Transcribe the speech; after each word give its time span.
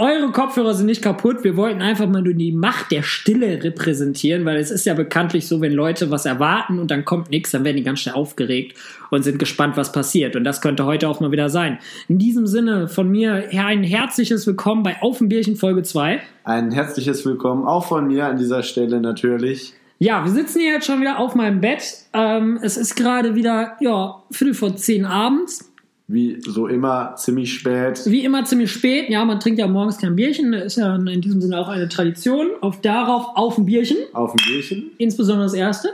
Eure 0.00 0.32
Kopfhörer 0.32 0.72
sind 0.72 0.86
nicht 0.86 1.02
kaputt. 1.02 1.44
Wir 1.44 1.58
wollten 1.58 1.82
einfach 1.82 2.08
mal 2.08 2.22
nur 2.22 2.32
die 2.32 2.52
Macht 2.52 2.90
der 2.90 3.02
Stille 3.02 3.62
repräsentieren, 3.62 4.46
weil 4.46 4.56
es 4.56 4.70
ist 4.70 4.86
ja 4.86 4.94
bekanntlich 4.94 5.46
so, 5.46 5.60
wenn 5.60 5.72
Leute 5.72 6.10
was 6.10 6.24
erwarten 6.24 6.78
und 6.78 6.90
dann 6.90 7.04
kommt 7.04 7.28
nichts, 7.28 7.50
dann 7.50 7.64
werden 7.64 7.76
die 7.76 7.82
ganz 7.82 8.00
schnell 8.00 8.14
aufgeregt 8.14 8.78
und 9.10 9.24
sind 9.24 9.38
gespannt, 9.38 9.76
was 9.76 9.92
passiert. 9.92 10.36
Und 10.36 10.44
das 10.44 10.62
könnte 10.62 10.86
heute 10.86 11.06
auch 11.06 11.20
mal 11.20 11.32
wieder 11.32 11.50
sein. 11.50 11.80
In 12.08 12.16
diesem 12.16 12.46
Sinne 12.46 12.88
von 12.88 13.10
mir 13.10 13.50
ein 13.52 13.82
herzliches 13.82 14.46
Willkommen 14.46 14.84
bei 14.84 14.96
Auf 15.02 15.18
Bierchen 15.20 15.56
Folge 15.56 15.82
2. 15.82 16.22
Ein 16.44 16.70
herzliches 16.70 17.26
Willkommen 17.26 17.66
auch 17.66 17.84
von 17.84 18.06
mir 18.06 18.24
an 18.24 18.38
dieser 18.38 18.62
Stelle 18.62 19.02
natürlich. 19.02 19.74
Ja, 19.98 20.24
wir 20.24 20.32
sitzen 20.32 20.60
hier 20.60 20.72
jetzt 20.72 20.86
schon 20.86 21.02
wieder 21.02 21.18
auf 21.18 21.34
meinem 21.34 21.60
Bett. 21.60 22.06
Ähm, 22.14 22.58
es 22.62 22.78
ist 22.78 22.96
gerade 22.96 23.34
wieder, 23.34 23.76
ja, 23.80 24.22
Viertel 24.30 24.54
vor 24.54 24.74
zehn 24.76 25.04
abends 25.04 25.69
wie 26.12 26.40
so 26.44 26.66
immer 26.66 27.14
ziemlich 27.16 27.52
spät. 27.52 28.02
Wie 28.06 28.24
immer 28.24 28.44
ziemlich 28.44 28.72
spät. 28.72 29.08
Ja, 29.08 29.24
man 29.24 29.40
trinkt 29.40 29.58
ja 29.58 29.66
morgens 29.66 29.98
kein 29.98 30.16
Bierchen. 30.16 30.52
Das 30.52 30.64
ist 30.64 30.76
ja 30.76 30.96
in 30.96 31.20
diesem 31.20 31.40
Sinne 31.40 31.58
auch 31.58 31.68
eine 31.68 31.88
Tradition. 31.88 32.48
Auf 32.60 32.80
darauf 32.80 33.36
auf 33.36 33.58
ein 33.58 33.66
Bierchen. 33.66 33.98
Auf 34.12 34.32
ein 34.32 34.44
Bierchen. 34.46 34.90
Insbesondere 34.98 35.44
das 35.46 35.54
erste. 35.54 35.90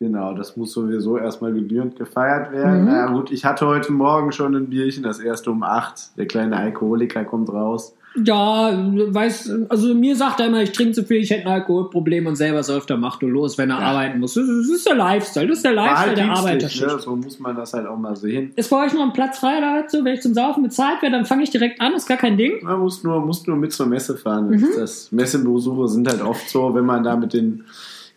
Genau, 0.00 0.32
das 0.32 0.56
muss 0.56 0.72
sowieso 0.72 1.18
erstmal 1.18 1.52
gebührend 1.52 1.96
gefeiert 1.96 2.52
werden. 2.52 2.82
Mhm. 2.82 2.86
Na 2.86 3.06
gut, 3.06 3.32
ich 3.32 3.44
hatte 3.44 3.66
heute 3.66 3.90
Morgen 3.90 4.30
schon 4.30 4.54
ein 4.54 4.66
Bierchen, 4.66 5.02
das 5.02 5.18
erste 5.18 5.50
um 5.50 5.64
acht. 5.64 6.16
Der 6.16 6.26
kleine 6.26 6.56
Alkoholiker 6.56 7.24
kommt 7.24 7.48
raus. 7.48 7.96
Ja, 8.16 8.72
weiß, 8.74 9.52
also 9.68 9.94
mir 9.94 10.16
sagt 10.16 10.40
er 10.40 10.46
immer, 10.46 10.62
ich 10.62 10.72
trinke 10.72 10.92
zu 10.92 11.04
viel, 11.04 11.18
ich 11.18 11.30
hätte 11.30 11.46
ein 11.46 11.52
Alkoholproblem 11.52 12.26
und 12.26 12.36
selber 12.36 12.62
säuft 12.62 12.90
er 12.90 12.96
macht 12.96 13.22
du 13.22 13.28
los, 13.28 13.58
wenn 13.58 13.70
er 13.70 13.80
ja. 13.80 13.86
arbeiten 13.86 14.18
muss. 14.18 14.34
Das 14.34 14.46
ist 14.46 14.86
der 14.86 14.96
Lifestyle, 14.96 15.46
das 15.46 15.58
ist 15.58 15.64
der 15.64 15.74
Lifestyle 15.74 16.14
der 16.14 16.32
Arbeiterschicht. 16.32 16.86
Ne? 16.86 16.98
So 16.98 17.16
muss 17.16 17.38
man 17.38 17.54
das 17.54 17.72
halt 17.74 17.86
auch 17.86 17.98
mal 17.98 18.16
sehen. 18.16 18.52
Ist 18.56 18.70
bei 18.70 18.84
euch 18.84 18.92
noch 18.92 19.02
ein 19.02 19.12
Platz 19.12 19.38
frei 19.38 19.60
da 19.60 19.84
so, 19.88 20.04
wenn 20.04 20.14
ich 20.14 20.22
zum 20.22 20.34
Saufen 20.34 20.62
bezahlt 20.62 21.02
werde, 21.02 21.16
dann 21.16 21.26
fange 21.26 21.42
ich 21.42 21.50
direkt 21.50 21.80
an, 21.80 21.94
ist 21.94 22.08
gar 22.08 22.18
kein 22.18 22.36
Ding. 22.36 22.62
Man 22.62 22.80
muss 22.80 23.04
nur, 23.04 23.20
muss 23.20 23.46
nur 23.46 23.56
mit 23.56 23.72
zur 23.72 23.86
Messe 23.86 24.16
fahren. 24.16 24.50
Mhm. 24.50 24.68
Das 24.76 25.12
Messebesuche 25.12 25.88
sind 25.88 26.08
halt 26.08 26.22
oft 26.22 26.48
so, 26.48 26.74
wenn 26.74 26.84
man 26.84 27.04
da 27.04 27.16
mit 27.16 27.32
den 27.34 27.64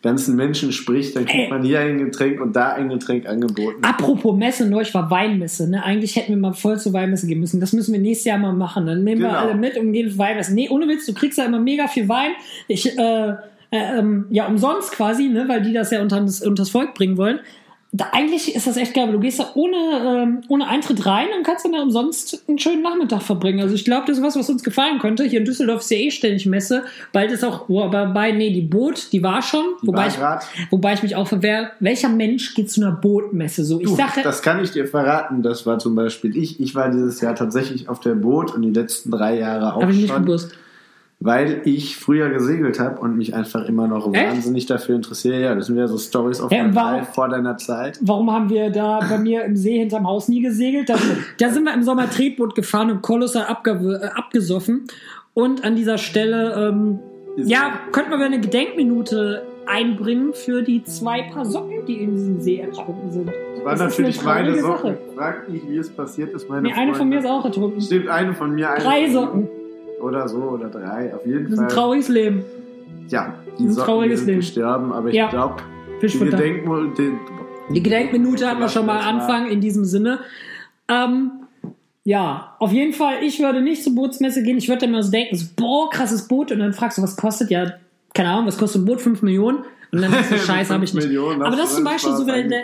ganzen 0.02 0.36
Menschen 0.36 0.72
spricht, 0.72 1.16
dann 1.16 1.26
kriegt 1.26 1.52
man 1.52 1.64
hier 1.64 1.80
ein 1.80 2.00
Getränk 2.00 2.42
und 2.42 2.56
da 2.56 2.74
ein 2.74 2.90
Getränk 2.90 3.28
angeboten. 3.28 3.84
Apropos 3.84 4.36
Messe, 4.36 4.68
neulich 4.68 4.94
war 4.94 5.12
Weinmesse. 5.12 5.70
Ne? 5.70 5.84
Eigentlich 5.84 6.16
hätten 6.16 6.32
wir 6.32 6.38
mal 6.38 6.54
voll 6.54 6.80
zur 6.80 6.94
Weinmesse 6.94 7.28
gehen 7.28 7.40
müssen. 7.40 7.60
Das 7.60 7.74
müssen 7.74 7.94
wir 7.94 8.00
nächstes 8.00 8.26
Jahr 8.26 8.40
mal 8.40 8.54
machen. 8.54 8.86
Dann 8.86 9.04
nehmen 9.04 9.22
genau. 9.22 9.34
wir 9.34 9.40
alle 9.40 9.56
mit 9.56 9.78
und 9.78 9.94
gehen 9.94 10.10
zur 10.10 10.18
Weinmesse. 10.18 10.54
Nee, 10.54 10.70
ohne 10.70 10.88
Witz, 10.88 11.06
du 11.06 11.14
kriegst 11.14 11.38
ja 11.38 11.46
immer 11.46 11.60
mega 11.60 11.88
viel 11.88 12.10
Wein. 12.10 12.32
Ich, 12.68 12.98
äh, 12.98 13.30
äh, 13.72 14.00
ähm, 14.00 14.26
ja, 14.32 14.48
umsonst 14.48 14.92
quasi, 14.92 15.30
ne? 15.30 15.46
weil 15.48 15.62
die 15.62 15.74
das 15.74 15.92
ja 15.92 16.02
unter 16.02 16.20
das, 16.20 16.42
unter 16.42 16.64
das 16.64 16.70
Volk 16.72 16.94
bringen 16.94 17.18
wollen 17.18 17.40
da, 17.94 18.08
eigentlich 18.14 18.56
ist 18.56 18.68
das 18.68 18.78
echt 18.78 18.94
geil. 18.94 19.12
Du 19.12 19.20
gehst 19.20 19.40
da 19.40 19.50
ohne, 19.54 19.76
ähm, 19.76 20.42
ohne 20.48 20.68
Eintritt 20.68 21.06
rein 21.06 21.28
und 21.38 21.46
kannst 21.46 21.66
dann 21.66 21.74
da 21.74 21.82
umsonst 21.82 22.42
einen 22.48 22.58
schönen 22.58 22.82
Nachmittag 22.82 23.22
verbringen. 23.22 23.60
Also 23.60 23.76
ich 23.76 23.84
glaube, 23.84 24.06
das 24.08 24.18
ist 24.18 24.24
was, 24.24 24.38
was 24.38 24.50
uns 24.50 24.64
gefallen 24.64 25.00
könnte. 25.00 25.26
Hier 25.26 25.40
in 25.40 25.46
Düsseldorf 25.46 25.82
ist 25.82 25.92
ja 25.92 25.98
eh 25.98 26.10
ständig 26.10 26.46
Messe. 26.46 26.84
Bald 27.12 27.32
ist 27.32 27.44
auch, 27.44 27.68
oh, 27.68 27.82
aber 27.82 28.06
bei, 28.06 28.32
nee, 28.32 28.52
die 28.52 28.62
Boot, 28.62 29.12
die 29.12 29.22
war 29.22 29.42
schon. 29.42 29.66
Die 29.82 29.88
wobei, 29.88 30.10
war 30.20 30.42
ich, 30.42 30.72
wobei 30.72 30.94
ich 30.94 31.04
mich 31.04 31.18
auch 31.18 31.28
verwehre, 31.28 31.72
welcher 31.82 32.08
Mensch 32.08 32.56
geht 32.56 32.72
zu 32.72 32.82
einer 32.82 32.94
Bootmesse? 32.94 33.66
So, 33.66 33.82
ich 33.82 33.88
du, 33.88 33.96
sage, 33.96 34.22
das 34.24 34.42
kann 34.42 34.64
ich 34.64 34.72
dir 34.72 34.88
verraten. 34.88 35.44
Das 35.44 35.66
war 35.66 35.78
zum 35.78 35.94
Beispiel 35.94 36.38
ich. 36.38 36.62
Ich 36.62 36.74
war 36.74 36.90
dieses 36.90 37.20
Jahr 37.20 37.36
tatsächlich 37.36 37.90
auf 37.90 38.00
der 38.00 38.16
Boot 38.16 38.56
und 38.56 38.62
die 38.62 38.72
letzten 38.72 39.12
drei 39.12 39.38
Jahre 39.38 39.76
auch 39.76 39.82
Hab 39.82 39.90
ich 39.90 39.98
nicht 39.98 40.16
gewusst 40.16 40.52
weil 41.24 41.62
ich 41.66 41.98
früher 41.98 42.30
gesegelt 42.30 42.80
habe 42.80 43.00
und 43.00 43.16
mich 43.16 43.36
einfach 43.36 43.66
immer 43.66 43.88
noch 43.88 44.12
Echt? 44.12 44.28
wahnsinnig 44.28 44.66
dafür 44.66 44.96
interessiere. 44.96 45.40
Ja, 45.40 45.54
das 45.54 45.68
sind 45.68 45.78
ja 45.78 45.88
so 45.88 46.00
Stories 46.00 46.42
auf 46.42 46.52
ja, 46.52 46.66
warum, 46.74 47.04
vor 47.06 47.30
deiner 47.30 47.58
Zeit. 47.58 48.00
Warum 48.02 48.32
haben 48.32 48.50
wir 48.50 48.72
da 48.72 49.00
bei 49.08 49.20
mir 49.20 49.46
im 49.46 49.56
See 49.56 49.78
hinterm 49.78 50.08
Haus 50.08 50.28
nie 50.28 50.42
gesegelt? 50.42 50.90
Da, 50.90 50.96
da 51.38 51.50
sind 51.50 51.64
wir 51.64 51.76
im 51.76 51.84
Sommer 51.84 52.10
Tretboot 52.10 52.56
gefahren 52.56 52.90
und 52.90 53.04
kolossal 53.04 53.46
abge, 53.46 54.02
äh, 54.02 54.08
abgesoffen. 54.18 54.88
Und 55.36 55.64
an 55.64 55.76
dieser 55.76 56.00
Stelle, 56.00 56.70
ähm, 56.70 57.00
ja, 57.38 57.72
könnten 57.92 58.10
wir 58.10 58.26
eine 58.26 58.42
Gedenkminute 58.42 59.44
einbringen 59.68 60.34
für 60.34 60.64
die 60.64 60.84
zwei 60.84 61.22
Paar 61.32 61.46
Socken, 61.46 61.86
die 61.88 62.02
in 62.02 62.16
diesem 62.16 62.40
See 62.42 62.58
ertrunken 62.58 63.12
sind. 63.12 63.28
Das 63.28 63.64
war 63.64 63.72
das 63.74 63.80
natürlich 63.80 64.24
meine 64.24 64.60
Socken. 64.60 64.98
Frag 65.16 65.48
mich, 65.48 65.62
wie 65.70 65.78
es 65.78 65.90
passiert 65.92 66.34
ist. 66.34 66.50
Meine 66.50 66.64
nee, 66.64 66.74
eine 66.74 66.96
von 66.96 67.08
mir 67.08 67.20
ist 67.20 67.28
auch 67.28 67.46
ertrunken. 67.46 67.80
Stimmt, 67.80 68.10
eine 68.10 68.34
von 68.34 68.56
mir. 68.56 68.70
Drei 68.80 69.08
Socken. 69.08 69.48
Oder 70.02 70.28
so, 70.28 70.38
oder 70.38 70.70
drei, 70.70 71.14
auf 71.14 71.26
jeden 71.26 71.50
das 71.50 71.56
Fall. 71.56 71.66
Das 71.66 71.74
ist 71.74 71.78
ein 71.78 71.84
trauriges 71.84 72.08
Leben. 72.10 72.44
Ja, 73.08 73.34
die 73.60 73.64
ein 73.64 73.74
sind 73.74 74.26
Leben. 74.26 74.40
gestorben, 74.40 74.94
aber 74.94 75.10
ich 75.10 75.16
ja. 75.16 75.30
glaube, 75.30 75.62
die, 76.02 76.08
Gedenk 76.08 76.98
die, 76.98 77.12
die 77.74 77.84
Gedenkminute 77.84 78.48
hatten 78.48 78.60
wir 78.60 78.70
schon 78.70 78.86
mal 78.86 79.00
Anfang 79.00 79.48
in 79.48 79.62
diesem 79.62 79.86
Sinne. 79.86 80.20
Ähm, 80.88 81.32
ja, 82.04 82.56
auf 82.60 82.72
jeden 82.72 82.94
Fall, 82.94 83.24
ich 83.24 83.40
würde 83.40 83.62
nicht 83.62 83.84
zur 83.84 83.94
Bootsmesse 83.94 84.42
gehen. 84.44 84.58
Ich 84.58 84.68
würde 84.68 84.86
immer 84.86 85.04
so 85.04 85.12
denken, 85.12 85.36
so, 85.36 85.46
boah, 85.56 85.90
krasses 85.90 86.28
Boot. 86.28 86.52
Und 86.52 86.60
dann 86.60 86.74
fragst 86.74 86.98
du, 86.98 87.02
was 87.04 87.16
kostet? 87.16 87.52
Ja, 87.52 87.74
keine 88.14 88.30
Ahnung, 88.30 88.48
was 88.48 88.58
kostet 88.58 88.82
ein 88.82 88.86
Boot? 88.86 89.02
5 89.02 89.22
Millionen. 89.22 89.60
Und 89.92 90.02
dann 90.02 90.12
das 90.12 90.28
Scheiße, 90.46 90.74
habe 90.74 90.86
ich 90.86 90.94
nicht. 90.94 91.06
Millionen 91.06 91.42
aber 91.42 91.56
das 91.56 91.72
ist 91.72 91.76
zum 91.76 91.84
Beispiel 91.84 92.16
so, 92.16 92.26
wenn 92.26 92.50
der, 92.50 92.64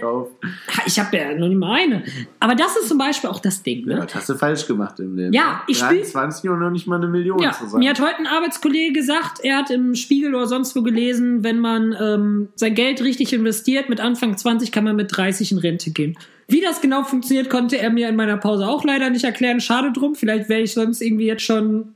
ich 0.85 0.97
habe 0.99 1.17
ja 1.17 1.33
noch 1.33 1.47
nicht 1.47 1.57
mal 1.57 1.73
eine. 1.73 2.03
Aber 2.39 2.55
das 2.55 2.77
ist 2.77 2.88
zum 2.88 2.97
Beispiel 2.97 3.29
auch 3.29 3.39
das 3.39 3.63
Ding. 3.63 3.85
Ne? 3.85 3.95
Ja, 3.95 4.05
das 4.05 4.15
hast 4.15 4.29
du 4.29 4.35
falsch 4.35 4.65
gemacht 4.65 4.99
im 4.99 5.15
Leben. 5.15 5.33
Ja, 5.33 5.63
ich 5.67 5.77
spiele 5.77 6.03
20 6.03 6.49
und 6.49 6.59
noch 6.59 6.69
nicht 6.69 6.87
mal 6.87 6.95
eine 6.95 7.07
Million 7.07 7.39
ja, 7.39 7.51
zusammen. 7.51 7.79
Mir 7.79 7.89
hat 7.89 7.99
heute 7.99 8.19
ein 8.19 8.27
Arbeitskollege 8.27 8.93
gesagt, 8.93 9.39
er 9.43 9.57
hat 9.57 9.69
im 9.71 9.95
Spiegel 9.95 10.33
oder 10.35 10.47
sonst 10.47 10.75
wo 10.75 10.83
gelesen, 10.83 11.43
wenn 11.43 11.59
man 11.59 11.95
ähm, 11.99 12.49
sein 12.55 12.75
Geld 12.75 13.01
richtig 13.01 13.33
investiert, 13.33 13.89
mit 13.89 13.99
Anfang 13.99 14.37
20 14.37 14.71
kann 14.71 14.85
man 14.85 14.95
mit 14.95 15.16
30 15.16 15.51
in 15.51 15.57
Rente 15.57 15.91
gehen. 15.91 16.17
Wie 16.47 16.61
das 16.61 16.79
genau 16.79 17.03
funktioniert, 17.03 17.49
konnte 17.49 17.77
er 17.77 17.89
mir 17.89 18.07
in 18.07 18.16
meiner 18.16 18.37
Pause 18.37 18.67
auch 18.67 18.85
leider 18.85 19.09
nicht 19.09 19.25
erklären. 19.25 19.59
Schade 19.59 19.91
drum. 19.91 20.16
Vielleicht 20.16 20.47
wäre 20.47 20.61
ich 20.61 20.73
sonst 20.73 21.01
irgendwie 21.01 21.25
jetzt 21.25 21.43
schon 21.43 21.93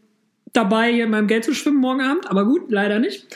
dabei, 0.52 0.92
hier 0.92 1.06
in 1.06 1.10
meinem 1.10 1.28
Geld 1.28 1.46
zu 1.46 1.54
schwimmen 1.54 1.80
morgen 1.80 2.02
Abend. 2.02 2.30
Aber 2.30 2.46
gut, 2.46 2.70
leider 2.70 3.00
nicht. 3.00 3.28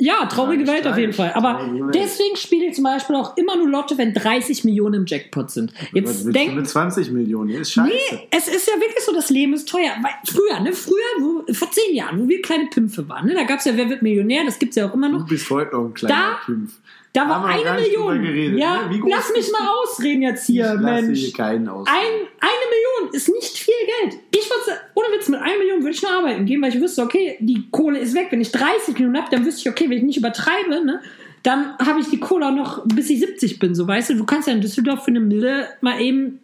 Ja, 0.00 0.26
traurige 0.26 0.66
Welt 0.66 0.86
auf 0.86 0.96
jeden 0.96 1.12
Fall. 1.12 1.32
Aber 1.34 1.60
deswegen 1.94 2.36
spiele 2.36 2.66
ich 2.66 2.74
zum 2.74 2.84
Beispiel 2.84 3.16
auch 3.16 3.36
immer 3.36 3.56
nur 3.56 3.68
Lotte, 3.68 3.98
wenn 3.98 4.14
30 4.14 4.64
Millionen 4.64 4.94
im 4.94 5.06
Jackpot 5.06 5.50
sind. 5.50 5.72
Jetzt 5.92 6.24
denk, 6.34 6.54
mit 6.54 6.68
20 6.68 7.10
Millionen, 7.10 7.50
ist 7.50 7.72
scheiße. 7.72 7.90
Nee, 7.90 8.28
es 8.30 8.48
ist 8.48 8.66
ja 8.66 8.74
wirklich 8.74 9.04
so, 9.04 9.12
das 9.12 9.30
Leben 9.30 9.52
ist 9.52 9.68
teuer. 9.68 9.92
Weil 10.02 10.12
früher, 10.24 10.60
ne, 10.60 10.72
früher, 10.72 10.96
wo, 11.20 11.52
vor 11.52 11.70
zehn 11.70 11.94
Jahren, 11.94 12.20
wo 12.20 12.28
wir 12.28 12.40
kleine 12.40 12.66
Pimpfe 12.66 13.08
waren, 13.08 13.26
ne, 13.26 13.34
da 13.34 13.44
gab 13.44 13.58
es 13.58 13.66
ja 13.66 13.76
Wer 13.76 13.88
wird 13.88 14.02
Millionär, 14.02 14.44
das 14.44 14.58
gibt's 14.58 14.76
ja 14.76 14.88
auch 14.88 14.94
immer 14.94 15.08
noch. 15.08 15.20
Du 15.20 15.26
bist 15.26 15.48
heute 15.50 15.76
noch 15.76 15.84
ein 15.84 15.94
kleiner 15.94 16.14
da, 16.14 16.40
Pimpf. 16.44 16.72
Da 17.12 17.28
war 17.28 17.44
eine 17.44 17.80
Million. 17.80 18.22
Geredet, 18.22 18.58
ja, 18.58 18.86
ne? 18.86 19.00
lass 19.08 19.32
mich 19.32 19.50
mal 19.50 19.68
ausreden 19.68 20.22
jetzt 20.22 20.46
hier, 20.46 20.74
ich 20.74 20.80
Mensch. 20.80 21.18
Hier 21.18 21.32
keinen 21.32 21.68
aus. 21.68 21.86
Ein, 21.88 21.96
eine 21.96 22.66
Million 22.70 23.14
ist 23.14 23.28
nicht 23.28 23.58
viel 23.58 23.74
Geld. 24.00 24.20
Ich 24.32 24.48
würde, 24.48 24.80
ohne 24.94 25.08
Witz, 25.16 25.28
mit 25.28 25.40
einer 25.40 25.58
Million 25.58 25.80
würde 25.80 25.90
ich 25.90 26.02
nur 26.02 26.12
arbeiten 26.12 26.46
gehen, 26.46 26.62
weil 26.62 26.72
ich 26.72 26.80
wüsste, 26.80 27.02
okay, 27.02 27.36
die 27.40 27.68
Kohle 27.72 27.98
ist 27.98 28.14
weg. 28.14 28.28
Wenn 28.30 28.40
ich 28.40 28.52
30 28.52 28.94
Millionen 28.94 29.18
habe, 29.18 29.28
dann 29.30 29.44
wüsste 29.44 29.62
ich, 29.62 29.68
okay, 29.70 29.90
wenn 29.90 29.98
ich 29.98 30.04
nicht 30.04 30.18
übertreibe, 30.18 30.84
ne, 30.84 31.00
dann 31.42 31.76
habe 31.78 32.00
ich 32.00 32.08
die 32.08 32.20
Kohle 32.20 32.46
auch 32.46 32.54
noch, 32.54 32.86
bis 32.86 33.10
ich 33.10 33.18
70 33.18 33.58
bin. 33.58 33.74
So, 33.74 33.88
weißt 33.88 34.10
du, 34.10 34.14
du 34.14 34.24
kannst 34.24 34.46
ja 34.46 34.54
in 34.54 34.60
Düsseldorf 34.60 35.04
für 35.04 35.10
eine 35.10 35.20
Mille 35.20 35.66
mal 35.80 36.00
eben 36.00 36.38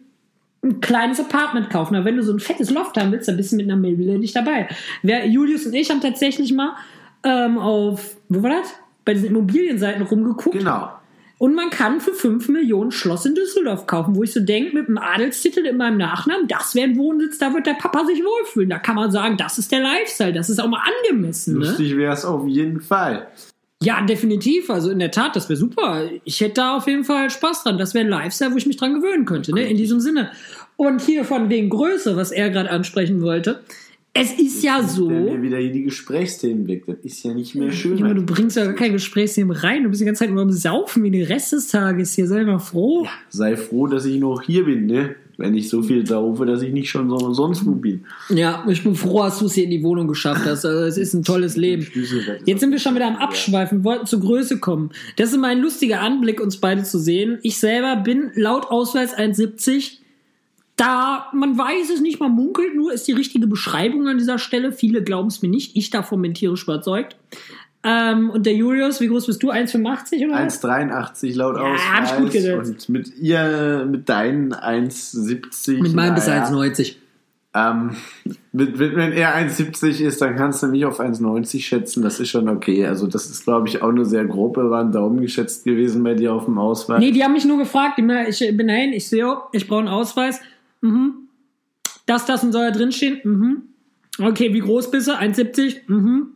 ein 0.63 0.81
kleines 0.81 1.19
Apartment 1.19 1.69
kaufen. 1.69 1.95
Aber 1.95 2.03
wenn 2.03 2.17
du 2.17 2.23
so 2.23 2.33
ein 2.33 2.39
fettes 2.39 2.71
Loft 2.71 2.97
haben 2.97 3.11
willst, 3.11 3.27
dann 3.27 3.37
bist 3.37 3.51
du 3.51 3.55
mit 3.55 3.67
einer 3.67 3.77
Mille 3.77 4.19
nicht 4.19 4.35
dabei. 4.35 4.67
Wer, 5.01 5.27
Julius 5.27 5.65
und 5.65 5.73
ich 5.73 5.89
haben 5.89 6.01
tatsächlich 6.01 6.51
mal 6.51 6.75
ähm, 7.23 7.57
auf, 7.57 8.17
wo 8.27 8.43
war 8.43 8.49
das? 8.49 8.73
Bei 9.07 9.13
diesen 9.13 9.29
Immobilienseiten 9.29 10.01
rumgeguckt. 10.01 10.57
Genau. 10.57 10.91
Und 11.37 11.55
man 11.55 11.69
kann 11.69 12.01
für 12.01 12.13
5 12.13 12.49
Millionen 12.49 12.91
Schloss 12.91 13.25
in 13.25 13.35
Düsseldorf 13.35 13.87
kaufen, 13.87 14.17
wo 14.17 14.23
ich 14.23 14.33
so 14.33 14.41
denke, 14.41 14.75
mit 14.75 14.89
einem 14.89 14.97
Adelstitel 14.97 15.65
in 15.65 15.77
meinem 15.77 15.97
Nachnamen, 15.97 16.49
das 16.49 16.75
wäre 16.75 16.89
ein 16.89 16.97
Wohnsitz, 16.97 17.37
da 17.37 17.53
wird 17.53 17.67
der 17.67 17.75
Papa 17.75 18.05
sich 18.05 18.19
wohlfühlen. 18.19 18.69
Da 18.69 18.79
kann 18.79 18.95
man 18.95 19.11
sagen, 19.11 19.37
das 19.37 19.57
ist 19.57 19.71
der 19.71 19.79
Lifestyle, 19.79 20.33
das 20.33 20.49
ist 20.49 20.59
auch 20.59 20.67
mal 20.67 20.81
angemessen. 20.81 21.53
Ne? 21.53 21.67
Lustig 21.67 21.95
wäre 21.95 22.13
es 22.13 22.25
auf 22.25 22.45
jeden 22.47 22.81
Fall. 22.81 23.27
Ja, 23.81 24.01
definitiv. 24.01 24.69
Also 24.69 24.89
in 24.89 24.99
der 24.99 25.11
Tat, 25.11 25.37
das 25.37 25.47
wäre 25.47 25.57
super. 25.57 26.09
Ich 26.25 26.41
hätte 26.41 26.55
da 26.55 26.75
auf 26.75 26.87
jeden 26.87 27.05
Fall 27.05 27.29
Spaß 27.29 27.63
dran. 27.63 27.77
Das 27.77 27.93
wäre 27.93 28.03
ein 28.03 28.09
Lifestyle, 28.09 28.51
wo 28.51 28.57
ich 28.57 28.65
mich 28.65 28.75
dran 28.75 28.95
gewöhnen 28.95 29.23
könnte, 29.25 29.53
ne? 29.53 29.69
In 29.69 29.77
diesem 29.77 30.01
Sinne. 30.01 30.31
Und 30.75 31.01
hier 31.01 31.23
von 31.23 31.49
wegen 31.49 31.69
Größe, 31.69 32.17
was 32.17 32.31
er 32.31 32.49
gerade 32.49 32.71
ansprechen 32.71 33.21
wollte. 33.21 33.61
Es 34.19 34.33
ist 34.33 34.63
ja 34.63 34.81
so. 34.81 35.09
Wenn 35.09 35.25
mir 35.25 35.41
wieder 35.43 35.57
hier 35.57 35.71
die 35.71 35.83
Gesprächsthemen 35.83 36.67
weg, 36.67 36.85
das 36.87 36.97
ist 37.03 37.23
ja 37.23 37.33
nicht 37.33 37.53
mehr 37.53 37.71
schön. 37.71 37.97
Junge, 37.97 38.15
du 38.15 38.23
bringst 38.23 38.57
ja 38.57 38.65
gar 38.65 38.73
kein 38.73 38.93
Gesprächsthemen 38.93 39.55
rein. 39.55 39.83
Du 39.83 39.89
bist 39.89 40.01
die 40.01 40.05
ganze 40.05 40.23
Zeit 40.23 40.31
nur 40.31 40.41
am 40.41 40.51
Saufen 40.51 41.03
wie 41.03 41.11
den 41.11 41.25
Rest 41.25 41.51
des 41.53 41.67
Tages 41.67 42.13
hier. 42.13 42.27
Sei 42.27 42.43
mal 42.43 42.57
froh. 42.57 43.03
Ja, 43.03 43.11
sei 43.29 43.55
froh, 43.55 43.85
dass 43.85 44.05
ich 44.05 44.19
noch 44.19 44.41
hier 44.41 44.65
bin, 44.65 44.87
ne? 44.87 45.15
Wenn 45.39 45.53
ich 45.53 45.69
so 45.69 45.83
viel 45.83 46.03
saufe, 46.07 46.47
dass 46.47 46.63
ich 46.63 46.73
nicht 46.73 46.89
schon 46.89 47.11
so 47.11 47.31
sonst 47.31 47.63
wo 47.63 47.73
bin. 47.73 48.05
Ja, 48.29 48.65
ich 48.67 48.83
bin 48.83 48.95
froh, 48.95 49.21
dass 49.21 49.37
du 49.37 49.45
es 49.45 49.53
hier 49.53 49.65
in 49.65 49.69
die 49.69 49.83
Wohnung 49.83 50.07
geschafft 50.07 50.45
hast. 50.45 50.65
Also, 50.65 50.85
es 50.85 50.97
ist 50.97 51.13
ein 51.13 51.21
tolles 51.21 51.55
Leben. 51.55 51.85
Jetzt 52.45 52.61
sind 52.61 52.71
wir 52.71 52.79
schon 52.79 52.95
wieder 52.95 53.05
am 53.05 53.17
Abschweifen, 53.17 53.83
wollten 53.83 54.07
zur 54.07 54.21
Größe 54.21 54.57
kommen. 54.57 54.89
Das 55.15 55.29
ist 55.29 55.35
immer 55.35 55.49
ein 55.49 55.61
lustiger 55.61 56.01
Anblick, 56.01 56.41
uns 56.41 56.57
beide 56.57 56.81
zu 56.81 56.97
sehen. 56.97 57.37
Ich 57.43 57.59
selber 57.59 57.97
bin 57.97 58.31
laut 58.33 58.71
Ausweis 58.71 59.15
1,70 59.15 59.99
da, 60.77 61.27
man 61.33 61.57
weiß 61.57 61.89
es 61.89 62.01
nicht, 62.01 62.19
man 62.19 62.31
munkelt 62.31 62.75
nur, 62.75 62.93
ist 62.93 63.07
die 63.07 63.13
richtige 63.13 63.47
Beschreibung 63.47 64.07
an 64.07 64.19
dieser 64.19 64.37
Stelle. 64.37 64.71
Viele 64.71 65.03
glauben 65.03 65.27
es 65.27 65.41
mir 65.41 65.49
nicht. 65.49 65.75
Ich 65.75 65.89
davon 65.89 66.21
bin 66.21 66.35
tierisch 66.35 66.63
überzeugt. 66.63 67.17
Ähm, 67.83 68.29
und 68.29 68.45
der 68.45 68.53
Julius, 68.53 69.01
wie 69.01 69.07
groß 69.07 69.25
bist 69.25 69.41
du? 69.41 69.51
1,85 69.51 70.27
oder 70.27 70.37
1,83 70.37 71.35
laut 71.35 71.55
ja, 71.55 71.63
Ausweis. 71.63 71.81
Hab 71.91 72.03
ich 72.05 72.17
gut 72.17 72.31
gesetzt. 72.31 72.69
Und 72.69 72.89
mit 72.89 73.17
ihr, 73.17 73.87
mit 73.89 74.07
deinen 74.07 74.53
1,70. 74.53 75.81
Mit 75.81 75.93
meinem 75.93 76.15
bis 76.15 76.27
1,90. 76.27 76.95
Ähm, 77.55 77.91
wenn 78.51 79.13
er 79.13 79.35
1,70 79.35 80.01
ist, 80.01 80.21
dann 80.21 80.35
kannst 80.35 80.61
du 80.61 80.67
mich 80.67 80.85
auf 80.85 80.99
1,90 80.99 81.61
schätzen. 81.61 82.03
Das 82.03 82.19
ist 82.19 82.29
schon 82.29 82.49
okay. 82.49 82.85
Also, 82.85 83.07
das 83.07 83.29
ist, 83.31 83.45
glaube 83.45 83.67
ich, 83.67 83.81
auch 83.81 83.91
nur 83.91 84.05
sehr 84.05 84.25
grob 84.25 84.57
über 84.57 84.83
den 84.83 84.91
Daumen 84.91 85.21
geschätzt 85.21 85.63
gewesen 85.63 86.03
bei 86.03 86.13
dir 86.13 86.33
auf 86.33 86.45
dem 86.45 86.59
Ausweis. 86.59 86.99
Nee, 86.99 87.11
die 87.11 87.23
haben 87.23 87.33
mich 87.33 87.45
nur 87.45 87.57
gefragt. 87.57 87.97
Ich 87.97 88.57
bin 88.57 88.67
dahin, 88.67 88.93
ich 88.93 89.07
sehe, 89.07 89.37
ich 89.53 89.67
brauche 89.67 89.79
einen 89.79 89.87
Ausweis. 89.87 90.39
Mhm. 90.81 91.29
Das, 92.05 92.25
das 92.25 92.43
und 92.43 92.51
soll 92.51 92.71
da 92.71 92.71
drinstehen. 92.71 93.19
Mhm. 93.23 93.61
Okay, 94.19 94.53
wie 94.53 94.59
groß 94.59 94.91
bist 94.91 95.07
du? 95.07 95.11
1,70? 95.11 95.81
Mhm. 95.87 96.27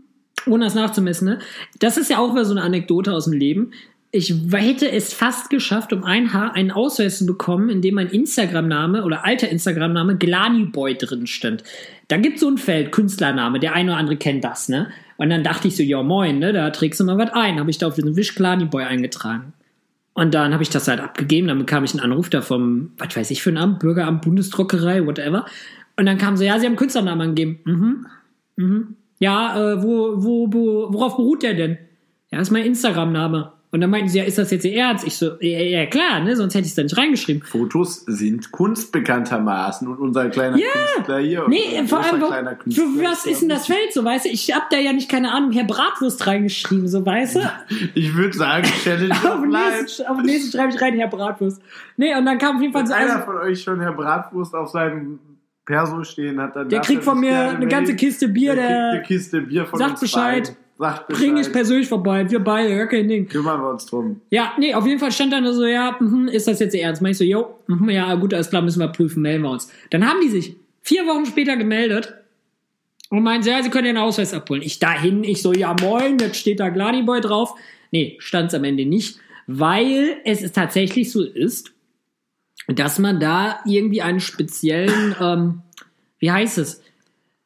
Ohne 0.48 0.66
das 0.66 0.76
nachzumessen, 0.76 1.28
ne? 1.28 1.40
Das 1.80 1.98
ist 1.98 2.10
ja 2.10 2.18
auch 2.18 2.34
wieder 2.34 2.46
so 2.46 2.52
eine 2.52 2.64
Anekdote 2.64 3.14
aus 3.14 3.26
dem 3.26 3.34
Leben 3.34 3.72
ich 4.14 4.34
hätte 4.52 4.92
es 4.92 5.14
fast 5.14 5.50
geschafft, 5.50 5.94
um 5.94 6.04
ein 6.04 6.34
Haar 6.34 6.54
einen 6.54 6.72
Ausweis 6.72 7.20
zu 7.20 7.26
bekommen, 7.26 7.70
in 7.70 7.82
dem 7.82 7.96
mein 7.96 8.10
Instagram-Name 8.10 9.06
oder 9.06 9.26
alter 9.26 9.48
Instagram-Name 9.48 10.18
Glaniboy 10.18 10.98
drin 10.98 11.28
stand. 11.28 11.64
Da 12.10 12.18
gibt 12.18 12.36
es 12.36 12.42
so 12.42 12.50
ein 12.50 12.58
Feld, 12.58 12.92
Künstlername, 12.92 13.60
der 13.60 13.74
eine 13.74 13.92
oder 13.92 14.00
andere 14.00 14.18
kennt 14.18 14.44
das, 14.44 14.68
ne? 14.68 14.90
Und 15.16 15.30
dann 15.30 15.44
dachte 15.44 15.70
ich 15.70 15.78
so, 15.78 15.84
ja 15.84 16.04
moin, 16.04 16.40
ne, 16.40 16.52
da 16.52 16.72
trägst 16.72 17.00
du 17.00 17.06
mal 17.06 17.18
was 17.18 17.32
ein. 17.32 17.60
Habe 17.60 17.70
ich 17.70 17.78
da 17.78 17.88
auf 17.88 17.96
diesen 17.96 18.18
Wisch 18.18 18.36
Glaniboy 18.36 18.84
eingetragen. 18.84 19.54
Und 20.14 20.34
dann 20.34 20.54
habe 20.54 20.64
ich 20.64 20.70
das 20.70 20.88
halt 20.88 21.00
abgegeben, 21.00 21.48
dann 21.48 21.60
bekam 21.60 21.84
ich 21.84 21.92
einen 21.94 22.02
Anruf 22.02 22.30
da 22.30 22.42
vom, 22.42 22.92
was 22.98 23.16
weiß 23.16 23.32
ich 23.32 23.42
für 23.42 23.50
ein 23.50 23.58
Amt, 23.58 23.80
Bürgeramt, 23.80 24.24
Bundesdruckerei, 24.24 25.06
whatever. 25.06 25.46
Und 25.96 26.06
dann 26.06 26.18
kam 26.18 26.36
so, 26.36 26.44
ja, 26.44 26.60
sie 26.60 26.66
haben 26.66 26.76
Künstlernamen 26.76 27.22
angegeben. 27.22 27.60
Mhm. 27.64 28.08
Mhm. 28.58 28.96
Ja, 29.20 29.56
äh, 29.56 29.84
wo, 29.84 30.24
wo, 30.24 30.52
wo, 30.52 30.94
worauf 30.94 31.16
beruht 31.16 31.44
der 31.44 31.54
denn? 31.54 31.78
Ja, 32.32 32.40
das 32.40 32.48
ist 32.48 32.52
mein 32.52 32.66
Instagram-Name. 32.66 33.54
Und 33.74 33.80
dann 33.80 33.90
meinten 33.90 34.10
sie, 34.10 34.20
ja, 34.20 34.26
ist 34.26 34.38
das 34.38 34.52
jetzt 34.52 34.66
Ihr 34.66 34.76
Ernst? 34.76 35.08
Ich 35.08 35.16
so, 35.16 35.38
ja, 35.40 35.60
ja 35.60 35.86
klar, 35.86 36.20
ne? 36.20 36.36
sonst 36.36 36.56
hätte 36.56 36.66
ich 36.66 36.72
es 36.72 36.76
da 36.76 36.84
nicht 36.84 36.98
reingeschrieben. 36.98 37.42
Fotos 37.42 38.04
sind 38.06 38.52
Kunst 38.52 38.92
bekanntermaßen 38.92 39.88
und 39.88 39.98
unser 39.98 40.30
kleiner 40.30 40.58
ja. 40.58 40.66
Künstler 40.96 41.20
hier. 41.20 41.46
Nee, 41.48 41.82
vor 41.88 42.00
allem, 42.00 42.20
für 42.20 42.84
was 43.02 43.26
ist 43.26 43.42
denn 43.42 43.48
das 43.48 43.68
Feld 43.68 43.94
so, 43.94 44.04
weißt 44.04 44.26
du? 44.26 44.30
Ich 44.30 44.54
hab 44.54 44.70
da 44.70 44.78
ja 44.78 44.92
nicht, 44.92 45.10
keine 45.10 45.32
Ahnung, 45.32 45.54
Herr 45.54 45.64
Bratwurst 45.64 46.28
reingeschrieben, 46.28 46.90
so, 46.90 47.06
weißt 47.06 47.38
du? 47.38 47.40
ich 47.96 48.14
würde 48.14 48.38
sagen, 48.38 48.68
Challenge 48.84 49.16
auf, 49.24 49.46
nächsten, 49.46 50.06
auf 50.06 50.22
nächsten 50.22 50.58
schreibe 50.58 50.74
ich 50.74 50.82
rein, 50.82 50.96
Herr 50.96 51.08
Bratwurst. 51.08 51.62
Nee, 51.96 52.14
und 52.14 52.26
dann 52.26 52.38
kam 52.38 52.58
auf 52.58 52.62
jeden 52.62 52.74
Fall 52.74 52.86
so... 52.86 52.94
einer 52.94 53.14
also, 53.14 53.26
von 53.26 53.38
euch 53.38 53.64
schon 53.64 53.80
Herr 53.80 53.94
Bratwurst 53.94 54.54
auf 54.54 54.70
seinem 54.70 55.20
Perso 55.66 56.04
stehen 56.04 56.42
hat, 56.42 56.58
dann 56.58 56.68
Der 56.68 56.82
kriegt 56.82 57.06
von 57.06 57.18
mir 57.18 57.52
eine 57.52 57.68
ganze 57.68 57.96
Kiste 57.96 58.28
Bier, 58.28 58.54
der, 58.56 58.68
der 58.68 58.90
eine 58.90 59.02
Kiste 59.04 59.42
Bier 59.42 59.66
von 59.66 59.80
sagt 59.80 60.02
Bescheid. 60.02 60.44
Beiden. 60.48 60.58
Sagt 60.82 61.10
Bring 61.10 61.38
ich 61.38 61.52
persönlich 61.52 61.88
vorbei, 61.88 62.28
wir 62.28 62.40
beide, 62.40 62.76
gar 62.76 62.88
kein 62.88 63.08
Ding. 63.08 63.28
Kümmern 63.28 63.62
wir 63.62 63.70
uns 63.70 63.86
drum. 63.86 64.20
Ja, 64.32 64.54
nee, 64.58 64.74
auf 64.74 64.84
jeden 64.88 64.98
Fall 64.98 65.12
stand 65.12 65.32
dann 65.32 65.46
so, 65.54 65.64
ja, 65.64 65.96
mh, 66.00 66.32
ist 66.32 66.48
das 66.48 66.60
jetzt 66.60 66.74
ernst? 66.74 67.04
Mach 67.04 67.12
ich 67.12 67.20
so, 67.20 67.24
jo, 67.24 67.60
mh, 67.68 67.92
ja, 67.92 68.16
gut, 68.16 68.34
alles 68.34 68.50
klar, 68.50 68.64
müssen 68.64 68.80
wir 68.80 68.88
prüfen, 68.88 69.22
melden 69.22 69.44
wir 69.44 69.52
uns. 69.52 69.72
Dann 69.92 70.10
haben 70.10 70.20
die 70.24 70.30
sich 70.30 70.56
vier 70.82 71.06
Wochen 71.06 71.28
später 71.28 71.56
gemeldet 71.56 72.16
und 73.12 73.22
meinen, 73.22 73.44
ja, 73.44 73.62
sie 73.62 73.70
können 73.70 73.86
den 73.86 73.98
Ausweis 74.00 74.34
abholen. 74.34 74.64
Ich 74.64 74.80
dahin, 74.80 75.24
ich 75.24 75.44
so, 75.44 75.54
ja, 75.54 75.76
moin, 75.80 76.18
jetzt 76.18 76.38
steht 76.38 76.60
da 76.60 76.70
Gladiboy 76.70 77.22
drauf. 77.22 77.54
Nee, 77.92 78.16
stand's 78.18 78.56
am 78.56 78.64
Ende 78.64 78.88
nicht, 78.88 79.20
weil 79.46 80.18
es 80.26 80.52
tatsächlich 80.52 81.12
so 81.12 81.24
ist, 81.24 81.74
dass 82.68 82.98
man 82.98 83.20
da 83.20 83.60
irgendwie 83.68 84.02
einen 84.02 84.20
speziellen, 84.20 85.16
ähm, 85.22 85.62
wie 86.18 86.32
heißt 86.32 86.58
es? 86.58 86.82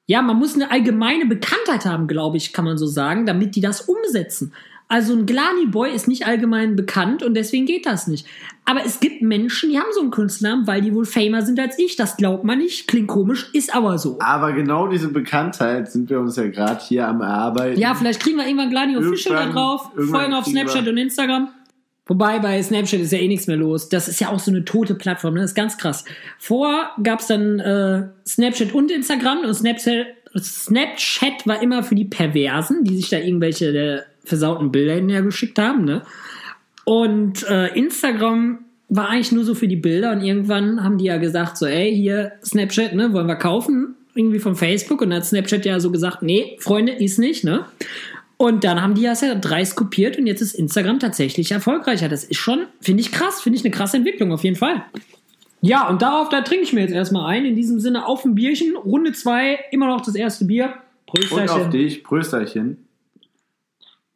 Ja, 0.07 0.21
man 0.21 0.37
muss 0.37 0.55
eine 0.55 0.71
allgemeine 0.71 1.25
Bekanntheit 1.25 1.85
haben, 1.85 2.07
glaube 2.07 2.37
ich, 2.37 2.53
kann 2.53 2.65
man 2.65 2.77
so 2.77 2.85
sagen, 2.85 3.25
damit 3.25 3.55
die 3.55 3.61
das 3.61 3.81
umsetzen. 3.81 4.53
Also 4.87 5.13
ein 5.13 5.25
Glani-Boy 5.25 5.95
ist 5.95 6.07
nicht 6.07 6.27
allgemein 6.27 6.75
bekannt 6.75 7.23
und 7.23 7.33
deswegen 7.33 7.65
geht 7.65 7.87
das 7.87 8.05
nicht. 8.05 8.27
Aber 8.65 8.85
es 8.85 8.99
gibt 8.99 9.23
Menschen, 9.23 9.71
die 9.71 9.79
haben 9.79 9.89
so 9.93 10.01
einen 10.01 10.11
Künstlernamen, 10.11 10.67
weil 10.67 10.81
die 10.81 10.93
wohl 10.93 11.05
famer 11.05 11.41
sind 11.41 11.59
als 11.59 11.79
ich. 11.79 11.95
Das 11.95 12.17
glaubt 12.17 12.43
man 12.43 12.59
nicht, 12.59 12.87
klingt 12.87 13.07
komisch, 13.07 13.49
ist 13.53 13.75
aber 13.75 13.97
so. 13.97 14.19
Aber 14.19 14.53
genau 14.53 14.87
diese 14.87 15.07
Bekanntheit 15.07 15.91
sind 15.91 16.11
wir 16.11 16.19
uns 16.19 16.35
ja 16.35 16.47
gerade 16.49 16.83
hier 16.83 17.07
am 17.07 17.21
Erarbeiten. 17.21 17.79
Ja, 17.79 17.95
vielleicht 17.95 18.21
kriegen 18.21 18.37
wir 18.37 18.45
irgendwann 18.45 18.69
Glani 18.69 18.95
Official 18.95 19.47
da 19.47 19.51
drauf, 19.51 19.89
folgen 19.95 20.33
auf 20.33 20.45
Snapchat 20.45 20.87
und 20.87 20.97
Instagram. 20.97 21.49
Wobei 22.07 22.39
bei 22.39 22.61
Snapchat 22.61 22.99
ist 22.99 23.11
ja 23.11 23.17
eh 23.17 23.27
nichts 23.27 23.47
mehr 23.47 23.57
los. 23.57 23.89
Das 23.89 24.07
ist 24.07 24.19
ja 24.19 24.29
auch 24.29 24.39
so 24.39 24.51
eine 24.51 24.63
tote 24.63 24.93
Plattform, 24.93 25.33
ne? 25.33 25.41
das 25.41 25.51
ist 25.51 25.55
ganz 25.55 25.77
krass. 25.77 26.05
Vor 26.37 26.91
gab's 27.01 27.27
dann 27.27 27.59
äh, 27.59 28.03
Snapchat 28.27 28.73
und 28.73 28.91
Instagram 28.91 29.39
und 29.39 29.53
Snapchat, 29.53 30.07
Snapchat 30.37 31.47
war 31.47 31.63
immer 31.63 31.81
für 31.81 31.95
die 31.95 32.05
Perversen, 32.05 32.83
die 32.83 32.97
sich 32.97 33.09
da 33.09 33.17
irgendwelche 33.17 33.71
der 33.71 34.05
versauten 34.23 34.71
Bilder 34.71 34.95
hinterher 34.95 35.23
geschickt 35.23 35.57
haben. 35.57 35.85
Ne? 35.85 36.03
Und 36.83 37.43
äh, 37.49 37.67
Instagram 37.75 38.59
war 38.89 39.09
eigentlich 39.09 39.31
nur 39.31 39.43
so 39.43 39.55
für 39.55 39.67
die 39.67 39.75
Bilder 39.75 40.11
und 40.11 40.21
irgendwann 40.21 40.83
haben 40.83 40.97
die 40.97 41.05
ja 41.05 41.17
gesagt, 41.17 41.57
so, 41.57 41.65
ey, 41.65 41.93
hier 41.93 42.33
Snapchat, 42.43 42.93
ne, 42.93 43.13
wollen 43.13 43.27
wir 43.27 43.35
kaufen, 43.35 43.95
irgendwie 44.13 44.39
von 44.39 44.55
Facebook 44.55 45.01
und 45.01 45.09
dann 45.09 45.17
hat 45.17 45.25
Snapchat 45.25 45.65
ja 45.65 45.79
so 45.79 45.91
gesagt, 45.91 46.21
nee, 46.21 46.57
Freunde, 46.59 46.93
ist 46.93 47.17
nicht, 47.17 47.43
ne? 47.43 47.65
Und 48.37 48.63
dann 48.63 48.81
haben 48.81 48.95
die 48.95 49.03
das 49.03 49.21
ja 49.21 49.33
dreist 49.35 49.75
kopiert 49.75 50.17
und 50.17 50.27
jetzt 50.27 50.41
ist 50.41 50.55
Instagram 50.55 50.99
tatsächlich 50.99 51.51
erfolgreicher. 51.51 52.09
Das 52.09 52.23
ist 52.23 52.37
schon, 52.37 52.65
finde 52.81 53.01
ich 53.01 53.11
krass, 53.11 53.41
finde 53.41 53.57
ich 53.57 53.65
eine 53.65 53.71
krasse 53.71 53.97
Entwicklung 53.97 54.31
auf 54.33 54.43
jeden 54.43 54.57
Fall. 54.57 54.83
Ja, 55.61 55.87
und 55.87 56.01
darauf, 56.01 56.29
da 56.29 56.41
trinke 56.41 56.63
ich 56.63 56.73
mir 56.73 56.81
jetzt 56.81 56.93
erstmal 56.93 57.27
ein. 57.33 57.45
In 57.45 57.55
diesem 57.55 57.79
Sinne 57.79 58.05
auf 58.05 58.25
ein 58.25 58.35
Bierchen, 58.35 58.75
Runde 58.75 59.13
2, 59.13 59.59
immer 59.71 59.87
noch 59.87 60.01
das 60.01 60.15
erste 60.15 60.45
Bier. 60.45 60.73
Prösterchen. 61.07 61.41
Und 61.41 61.49
auf 61.49 61.69
dich, 61.69 62.03
Prösterchen. 62.03 62.85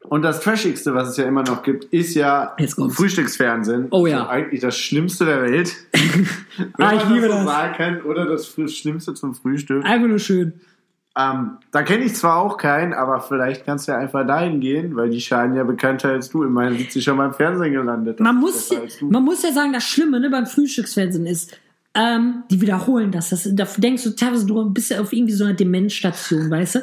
Und 0.09 0.23
das 0.23 0.41
Trashigste, 0.41 0.95
was 0.95 1.09
es 1.09 1.17
ja 1.17 1.25
immer 1.25 1.43
noch 1.43 1.61
gibt, 1.61 1.85
ist 1.85 2.15
ja 2.15 2.55
Frühstücksfernsehen. 2.57 3.87
Oh 3.91 4.07
ja. 4.07 4.21
Also 4.21 4.29
eigentlich 4.29 4.61
das 4.61 4.77
Schlimmste 4.77 5.25
der 5.25 5.43
Welt. 5.43 5.75
ah, 6.77 6.93
ich 6.95 7.09
liebe 7.09 7.27
das. 7.27 7.39
So 7.39 7.45
sagen 7.45 7.73
kann, 7.75 8.01
oder 8.01 8.25
das 8.25 8.47
Schlimmste 8.47 9.13
zum 9.13 9.35
Frühstück. 9.35 9.85
Einfach 9.85 10.07
nur 10.07 10.19
schön. 10.19 10.53
Ähm, 11.19 11.57
da 11.71 11.81
kenne 11.81 12.05
ich 12.05 12.15
zwar 12.15 12.37
auch 12.37 12.57
keinen, 12.57 12.93
aber 12.93 13.19
vielleicht 13.19 13.65
kannst 13.65 13.87
du 13.87 13.91
ja 13.91 13.97
einfach 13.97 14.25
dahin 14.25 14.61
gehen, 14.61 14.95
weil 14.95 15.09
die 15.09 15.19
scheinen 15.19 15.53
ja 15.55 15.63
bekannter 15.65 16.09
als 16.09 16.29
du. 16.29 16.43
Immerhin 16.43 16.77
sind 16.77 16.91
sie 16.93 17.01
schon 17.01 17.17
mal 17.17 17.25
im 17.25 17.33
Fernsehen 17.33 17.73
gelandet. 17.73 18.21
Man 18.21 18.37
muss, 18.37 18.69
man 19.01 19.23
muss 19.23 19.43
ja 19.43 19.51
sagen, 19.51 19.73
das 19.73 19.83
Schlimme 19.83 20.19
ne, 20.21 20.29
beim 20.29 20.45
Frühstücksfernsehen 20.45 21.25
ist, 21.25 21.57
ähm, 21.93 22.43
die 22.49 22.61
wiederholen 22.61 23.11
das. 23.11 23.31
das. 23.31 23.49
Da 23.51 23.67
denkst 23.77 24.03
du 24.03 24.15
teilweise, 24.15 24.45
du 24.45 24.69
bist 24.69 24.91
ja 24.91 25.01
auf 25.01 25.11
irgendwie 25.11 25.33
so 25.33 25.43
einer 25.43 25.55
Demenzstation, 25.55 26.49
weißt 26.49 26.75
du? 26.75 26.79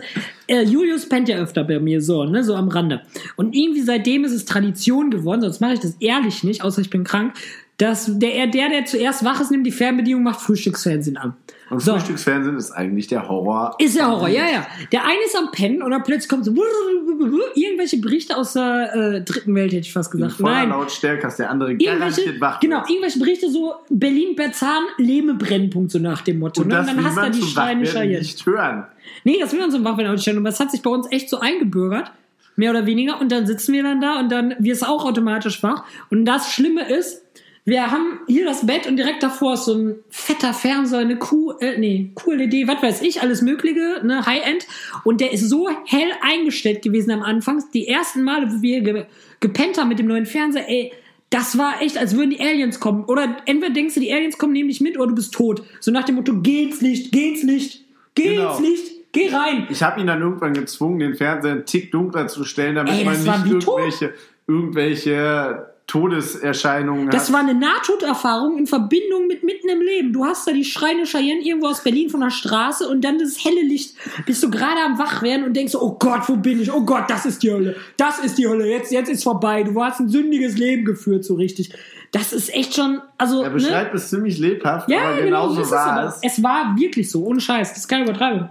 Äh, 0.49 0.65
Julius 0.65 1.09
pennt 1.09 1.31
ja 1.31 1.39
öfter 1.39 1.65
bei 1.65 1.79
mir 1.79 2.03
so, 2.03 2.25
ne, 2.25 2.45
so 2.45 2.57
am 2.57 2.69
Rande. 2.69 3.01
Und 3.37 3.55
irgendwie 3.55 3.83
seitdem 3.83 4.25
ist 4.25 4.33
es 4.33 4.45
Tradition 4.45 5.11
geworden, 5.11 5.41
sonst 5.41 5.61
mache 5.61 5.75
ich 5.75 5.81
das 5.81 5.97
ehrlich 6.01 6.45
nicht, 6.45 6.63
außer 6.63 6.83
ich 6.83 6.91
bin 6.91 7.05
krank, 7.05 7.35
dass 7.79 8.19
der, 8.19 8.49
der, 8.49 8.69
der 8.69 8.85
zuerst 8.85 9.25
wach 9.25 9.41
ist, 9.41 9.51
nimmt 9.51 9.67
die 9.67 9.73
Fernbedienung, 9.73 10.25
macht 10.25 10.41
Frühstücksfernsehen 10.41 11.17
an. 11.17 11.35
Und 11.69 11.83
so. 11.83 11.93
Frühstücksfernsehen 11.93 12.57
ist 12.57 12.71
eigentlich 12.71 13.09
der 13.09 13.29
Horror. 13.29 13.75
Ist 13.79 13.97
der 13.97 14.09
Horror, 14.09 14.29
ja, 14.29 14.49
ja. 14.49 14.67
Der 14.93 15.05
eine 15.05 15.19
ist 15.25 15.37
am 15.37 15.51
Pennen 15.51 15.83
und 15.83 15.91
dann 15.91 16.03
plötzlich 16.05 16.29
kommt 16.29 16.45
so 16.45 16.53
irgendwelche 17.55 17.97
Berichte 17.99 18.37
aus 18.37 18.53
der 18.53 18.95
äh, 18.95 19.21
dritten 19.23 19.55
Welt, 19.55 19.73
hätte 19.73 19.81
ich 19.81 19.93
fast 19.93 20.13
gesagt. 20.13 20.39
In 20.39 20.47
Nein. 20.47 20.69
Lautstärke, 20.69 21.23
dass 21.23 21.37
der 21.37 21.51
andere 21.51 21.77
garantiert 21.77 22.41
wach 22.41 22.61
Genau, 22.61 22.85
irgendwelche 22.89 23.19
Berichte 23.19 23.51
so 23.51 23.75
Berlin-Berzahn, 23.89 24.85
Lehme 24.99 25.35
Brennpunkt, 25.35 25.91
so 25.91 25.99
nach 25.99 26.23
dem 26.23 26.39
Motto. 26.39 26.63
Und, 26.63 26.69
ne? 26.69 26.81
und 26.81 26.87
dann 26.87 27.05
hast 27.05 27.17
du 27.17 27.41
die 27.41 27.47
Schreine 27.47 27.81
nicht 27.81 28.47
hören. 28.47 28.87
Nee, 29.25 29.39
das 29.41 29.53
will 29.53 29.61
man 29.61 29.71
zum 29.71 29.85
Wachwerden 29.85 30.15
nicht 30.15 30.27
hören. 30.27 30.39
Und 30.39 30.45
das 30.45 30.61
hat 30.61 30.71
sich 30.71 30.83
bei 30.83 30.91
uns 30.91 31.11
echt 31.11 31.29
so 31.29 31.41
eingebürgert 31.41 32.13
mehr 32.57 32.71
oder 32.71 32.87
weniger. 32.87 33.21
Und 33.21 33.31
dann 33.31 33.47
sitzen 33.47 33.73
wir 33.73 33.83
dann 33.83 34.01
da 34.01 34.19
und 34.19 34.33
dann 34.33 34.55
wirst 34.59 34.83
du 34.83 34.87
auch 34.87 35.05
automatisch 35.05 35.63
wach. 35.63 35.85
Und 36.11 36.25
das 36.25 36.51
Schlimme 36.53 36.89
ist, 36.89 37.23
wir 37.67 37.91
haben 37.91 38.21
hier 38.29 38.45
das 38.45 38.65
Bett 38.65 38.87
und 38.87 38.97
direkt 38.97 39.25
davor 39.25 39.55
ist 39.55 39.65
so 39.65 39.75
ein 39.75 39.97
fetter 40.09 40.55
Fernseher, 40.55 41.01
eine 41.01 41.17
Q, 41.17 41.51
äh, 41.59 41.77
nee, 41.77 42.13
QLED, 42.15 42.69
was 42.69 42.81
weiß 42.81 43.03
ich, 43.03 43.23
alles 43.23 43.43
Mögliche, 43.43 44.03
ne, 44.05 44.25
High-End. 44.25 44.69
Und 45.03 45.21
der 45.21 45.33
ist 45.33 45.51
so 45.51 45.69
hell 45.85 46.13
eingestellt 46.23 46.83
gewesen 46.83 47.11
am 47.11 47.23
Anfang. 47.23 47.65
Die 47.75 47.89
ersten 47.89 48.23
Male, 48.23 48.47
wo 48.49 48.63
wir 48.63 48.81
ge 48.83 49.07
gepennt 49.41 49.79
haben 49.79 49.89
mit 49.89 49.99
dem 49.99 50.07
neuen 50.07 50.27
Fernseher, 50.27 50.69
ey, 50.69 50.93
das 51.29 51.59
war 51.59 51.83
echt, 51.83 51.99
als 51.99 52.17
würden 52.17 52.31
die 52.31 52.41
Aliens 52.41 52.79
kommen. 52.79 53.05
Oder 53.05 53.37
entweder 53.47 53.75
denkst 53.75 53.95
du, 53.95 54.01
die 54.01 54.13
Aliens 54.13 54.39
kommen 54.39 54.53
nämlich 54.53 54.81
mit 54.81 54.97
oder 54.97 55.09
du 55.09 55.17
bist 55.17 55.35
tot. 55.35 55.65
So 55.81 55.91
nach 55.91 56.05
dem 56.05 56.15
Motto, 56.15 56.35
geh 56.41 56.63
ins 56.63 56.81
Licht, 56.81 57.11
geh 57.11 57.31
ins 57.31 57.43
Licht, 57.43 57.85
geh 58.15 58.37
genau. 58.37 58.53
ins 58.53 58.61
Licht. 58.61 58.93
Geh 59.11 59.29
rein! 59.35 59.67
Ich 59.71 59.83
habe 59.83 60.01
ihn 60.01 60.07
dann 60.07 60.21
irgendwann 60.21 60.53
gezwungen, 60.53 60.99
den 60.99 61.15
Fernseher 61.15 61.53
einen 61.53 61.65
Tick 61.65 61.91
dunkler 61.91 62.29
zu 62.29 62.45
stellen, 62.45 62.75
damit 62.77 62.93
Ey, 62.93 63.05
man 63.05 63.17
nicht 63.17 63.47
irgendwelche, 63.47 64.13
irgendwelche 64.47 65.76
Todeserscheinungen 65.87 67.11
Das 67.11 67.29
hat. 67.29 67.35
war 67.35 67.41
eine 67.41 67.55
Nahtoderfahrung 67.55 68.59
in 68.59 68.67
Verbindung 68.67 69.29
mit 69.29 69.45
mitten 69.45 69.69
im 69.69 69.81
Leben. 69.81 70.13
Du 70.13 70.25
hast 70.25 70.47
da 70.47 70.53
die 70.53 70.65
schreiende 70.65 71.05
Cheyenne 71.05 71.41
irgendwo 71.43 71.69
aus 71.69 71.85
Berlin 71.85 72.11
von 72.11 72.21
der 72.21 72.31
Straße 72.31 72.89
und 72.89 73.05
dann 73.05 73.19
das 73.19 73.45
helle 73.45 73.63
Licht. 73.63 73.95
Bist 74.27 74.43
du 74.43 74.51
gerade 74.51 74.81
am 74.85 74.99
Wachwerden 74.99 75.45
und 75.45 75.55
denkst, 75.55 75.77
oh 75.77 75.97
Gott, 75.99 76.23
wo 76.29 76.37
bin 76.37 76.61
ich? 76.61 76.73
Oh 76.73 76.81
Gott, 76.81 77.05
das 77.09 77.25
ist 77.25 77.43
die 77.43 77.53
Hölle. 77.53 77.77
Das 77.97 78.19
ist 78.19 78.37
die 78.37 78.49
Hölle. 78.49 78.67
Jetzt, 78.67 78.91
jetzt 78.91 79.09
ist 79.09 79.23
vorbei. 79.23 79.63
Du 79.63 79.81
hast 79.83 80.01
ein 80.01 80.09
sündiges 80.09 80.59
Leben 80.59 80.85
geführt, 80.85 81.25
so 81.25 81.35
richtig. 81.35 81.73
Das 82.11 82.33
ist 82.33 82.53
echt 82.53 82.75
schon, 82.75 83.01
also. 83.17 83.43
Er 83.43 83.51
beschreibt 83.51 83.93
ne? 83.93 84.01
es 84.01 84.11
ziemlich 84.11 84.39
lebhaft, 84.39 84.89
ja, 84.89 85.11
aber 85.11 85.23
genau, 85.23 85.49
so 85.51 85.71
war 85.71 86.07
es. 86.07 86.19
Es 86.23 86.43
war 86.43 86.75
wirklich 86.77 87.11
so, 87.11 87.25
ohne 87.25 87.41
Scheiß. 87.41 87.71
Das 87.71 87.79
ist 87.79 87.89
keine 87.89 88.05
Übertreibung. 88.05 88.49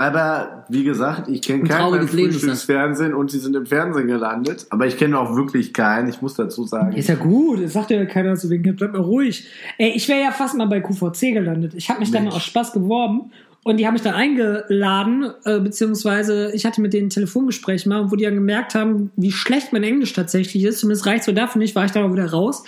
Aber 0.00 0.64
wie 0.70 0.82
gesagt, 0.82 1.28
ich 1.28 1.42
kenne 1.42 1.64
keinen 1.64 2.08
Frühstücksfernsehen 2.08 3.12
und 3.12 3.30
sie 3.30 3.38
sind 3.38 3.54
im 3.54 3.66
Fernsehen 3.66 4.06
gelandet. 4.06 4.66
Aber 4.70 4.86
ich 4.86 4.96
kenne 4.96 5.18
auch 5.18 5.36
wirklich 5.36 5.74
keinen, 5.74 6.08
ich 6.08 6.22
muss 6.22 6.32
dazu 6.32 6.64
sagen. 6.64 6.96
Ist 6.96 7.10
ja 7.10 7.16
gut, 7.16 7.62
das 7.62 7.74
sagt 7.74 7.90
ja 7.90 8.02
keiner 8.06 8.34
so 8.34 8.48
wegen, 8.48 8.74
bleib 8.76 8.94
mal 8.94 9.02
ruhig. 9.02 9.46
Ey, 9.76 9.90
ich 9.90 10.08
wäre 10.08 10.22
ja 10.22 10.30
fast 10.30 10.56
mal 10.56 10.64
bei 10.64 10.80
QVC 10.80 11.34
gelandet. 11.34 11.74
Ich 11.74 11.90
habe 11.90 12.00
mich 12.00 12.10
Mensch. 12.10 12.24
dann 12.24 12.32
aus 12.32 12.42
Spaß 12.44 12.72
geworben 12.72 13.30
und 13.62 13.76
die 13.76 13.86
haben 13.86 13.92
mich 13.92 14.00
dann 14.00 14.14
eingeladen, 14.14 15.34
äh, 15.44 15.60
beziehungsweise 15.60 16.50
ich 16.54 16.64
hatte 16.64 16.80
mit 16.80 16.94
denen 16.94 17.08
ein 17.08 17.10
Telefongespräch 17.10 17.84
mal, 17.84 18.10
wo 18.10 18.16
die 18.16 18.24
dann 18.24 18.36
gemerkt 18.36 18.74
haben, 18.74 19.10
wie 19.16 19.32
schlecht 19.32 19.74
mein 19.74 19.82
Englisch 19.82 20.14
tatsächlich 20.14 20.64
ist. 20.64 20.80
Zumindest 20.80 21.04
reicht 21.04 21.24
so 21.24 21.32
dafür 21.32 21.58
nicht, 21.58 21.74
war 21.76 21.84
ich 21.84 21.90
dann 21.90 22.04
auch 22.04 22.12
wieder 22.14 22.30
raus. 22.30 22.64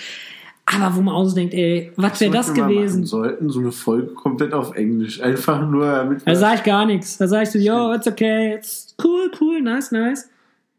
Aber 0.74 0.96
wo 0.96 1.00
man 1.02 1.14
ausdenkt, 1.14 1.54
ey, 1.54 1.92
was 1.96 2.20
wäre 2.20 2.32
das 2.32 2.54
gewesen? 2.54 3.04
sollten 3.04 3.50
so 3.50 3.60
eine 3.60 3.72
Folge 3.72 4.14
komplett 4.14 4.52
auf 4.52 4.74
Englisch. 4.74 5.20
Einfach 5.20 5.68
nur 5.68 5.86
damit. 5.86 6.22
Da 6.24 6.34
sag 6.34 6.56
ich 6.56 6.62
gar 6.62 6.86
nichts. 6.86 7.18
Da 7.18 7.28
sag 7.28 7.42
ich 7.42 7.50
so, 7.50 7.58
yo, 7.58 7.92
it's 7.92 8.06
okay, 8.06 8.54
it's 8.54 8.94
cool, 9.02 9.30
cool, 9.40 9.60
nice, 9.60 9.92
nice. 9.92 10.28